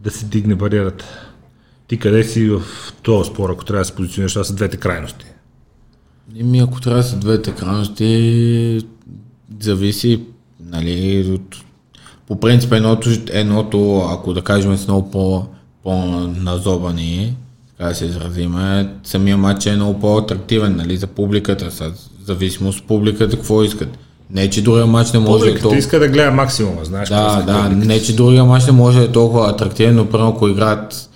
[0.00, 1.04] Да се дигне бариерата.
[1.88, 2.62] Ти къде си в
[3.02, 5.26] този спор, ако трябва да се позиционираш, това са двете крайности.
[6.40, 8.80] Еми, ако трябва да са двете крайности,
[9.60, 10.20] зависи,
[10.70, 11.56] нали, от...
[12.28, 15.44] По принцип, едното, едното, ако да кажем, с много по,
[15.82, 17.36] по-назобани,
[17.68, 21.92] така да се изразиме, самия матч е много по-атрактивен, нали, за публиката, с
[22.26, 23.88] зависимост от публиката, какво искат.
[24.30, 25.78] Не, че другия матч не може да е Публиката толкова...
[25.78, 27.08] иска да гледа максимума, знаеш.
[27.08, 27.86] Да, да, публиката.
[27.86, 31.10] не, че другия мач не може да е толкова атрактивен, но първо ако играят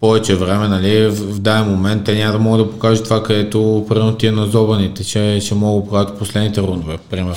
[0.00, 3.86] повече време, нали, в, в даден момент те няма да могат да покажат това, където
[3.88, 7.34] примерно тия назобаните, че ще могат да правят последните рундове, примерно.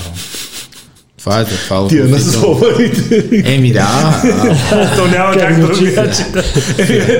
[1.20, 1.88] Това е за това.
[1.88, 3.44] Тия на злобаните.
[3.46, 4.22] Еми да,
[4.98, 5.86] То няма Как да звучи?
[5.86, 6.24] другаче.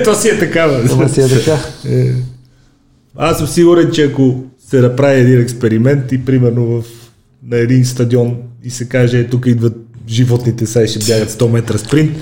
[0.04, 0.88] То си е такава.
[0.92, 1.58] Ама си е така.
[3.16, 6.84] Аз съм сигурен, че ако се направи един експеримент и примерно в,
[7.46, 9.76] на един стадион и се каже, е, тук идват
[10.08, 12.16] животните, сега ще бягат 100 метра спринт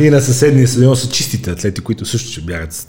[0.00, 2.86] и на съседния стадион са чистите атлети, които също ще бягат с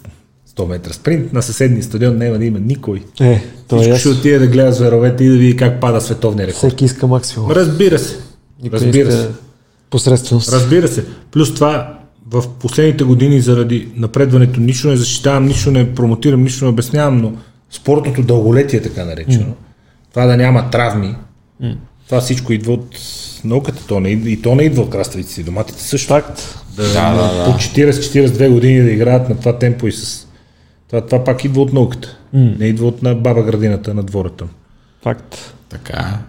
[0.57, 1.34] 100 метра спринт.
[1.34, 3.03] На съседния стадион няма да има никой.
[3.19, 4.19] Е, то е Всичко ще ясно.
[4.19, 6.57] отиде да гледа зверовете и да види как пада световния рекорд.
[6.57, 7.52] Всеки иска максимум.
[7.52, 8.18] Разбира се.
[8.64, 9.30] Никой Разбира се.
[9.89, 10.53] Посредственост.
[10.53, 11.06] Разбира се.
[11.31, 16.72] Плюс това, в последните години заради напредването нищо не защитавам, нищо не промотирам, нищо не
[16.72, 17.34] обяснявам, но
[17.72, 19.53] спортното дълголетие, така наречено.
[20.11, 21.15] Това да няма травми.
[22.06, 22.99] Това всичко идва от
[23.44, 23.88] науката.
[23.88, 26.07] То не, и то не идва от краставиците и доматите също.
[26.07, 26.60] Факт.
[26.76, 30.27] Да, Да, да, по 40-42 години да играят на това темпо и с...
[30.88, 32.18] Това, това пак идва от науката.
[32.34, 34.45] Не идва от на баба градината на двората.
[35.02, 35.56] Факт.
[35.69, 36.19] Така.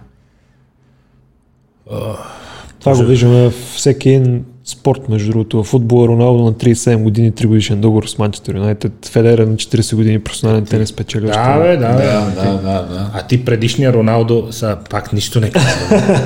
[2.79, 4.21] Това го виждаме във всеки
[4.69, 5.63] спорт, между другото.
[5.63, 8.91] В футбола Роналдо на 37 години, 3 годишен договор с Манчестър Юнайтед.
[9.11, 11.37] Федера на 40 години професионален тенис печели още.
[11.37, 11.87] Да, бе, да.
[11.87, 13.11] Да, да, да, да.
[13.13, 15.69] А ти предишния Роналдо, са, пак нищо не казва.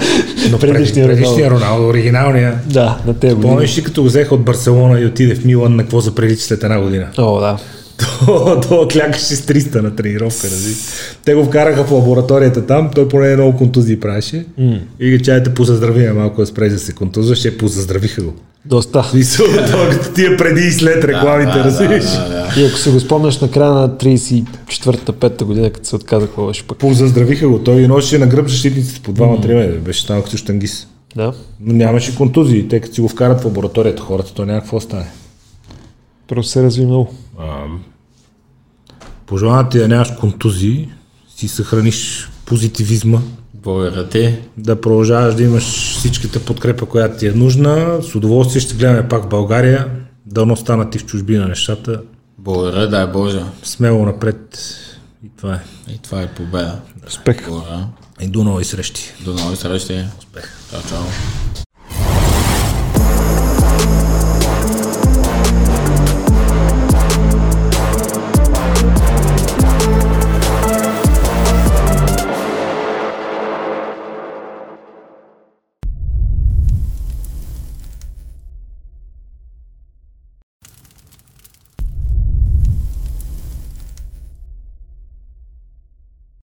[0.52, 2.60] Но Предишния предишния, Роналдо, оригиналния.
[2.66, 3.54] Да, на тези години.
[3.54, 6.64] Помниш ли като го взеха от Барселона и отиде в Милан, на какво заприлича след
[6.64, 7.08] една година?
[7.18, 7.58] О, да.
[7.98, 10.76] То, то клякаше с 300 на тренировка, рази.
[11.26, 14.46] Те го вкараха в лабораторията там, той поне много контузии правеше.
[14.60, 14.80] Mm.
[15.00, 18.34] И ги чаяте позаздрави, а малко да спре да се контузваше, позаздравиха го.
[18.66, 19.04] Доста.
[19.04, 22.06] Смисъл, това като тия преди и след рекламите, да, разбираш?
[22.06, 22.62] да, да.
[22.62, 26.48] И ако се го спомняш на края на 34-та, 5-та година, като се отказа, какво
[26.48, 26.78] беше пък.
[26.78, 27.60] Позаздравиха го.
[27.60, 29.80] Той носеше на гръб защитниците по двама три метра.
[29.80, 30.88] Беше станал като штангис.
[31.16, 31.34] Да.
[31.60, 34.82] Но нямаше контузии, тъй като си го вкарат в лабораторията хората, то няма какво да
[34.82, 35.12] стане.
[36.28, 37.14] Просто се разви много.
[39.26, 40.90] Пожелавам ти да нямаш контузии,
[41.36, 43.20] си съхраниш позитивизма,
[43.54, 44.40] Благодаря ти.
[44.58, 45.64] да продължаваш да имаш
[45.98, 48.00] всичката подкрепа, която ти е нужна.
[48.02, 49.90] С удоволствие ще гледаме пак в България.
[50.26, 52.02] Дано станат и в чужбина нещата.
[52.38, 53.42] Благодаря, дай Боже.
[53.64, 54.68] Смело напред.
[55.26, 55.60] И това е.
[55.92, 56.80] И това е победа.
[57.08, 57.48] Успех.
[57.48, 57.88] Благодаря.
[58.22, 59.14] И до нови срещи.
[59.26, 60.04] До нови срещи.
[60.20, 60.52] Успех.
[60.72, 61.61] Чао, чао.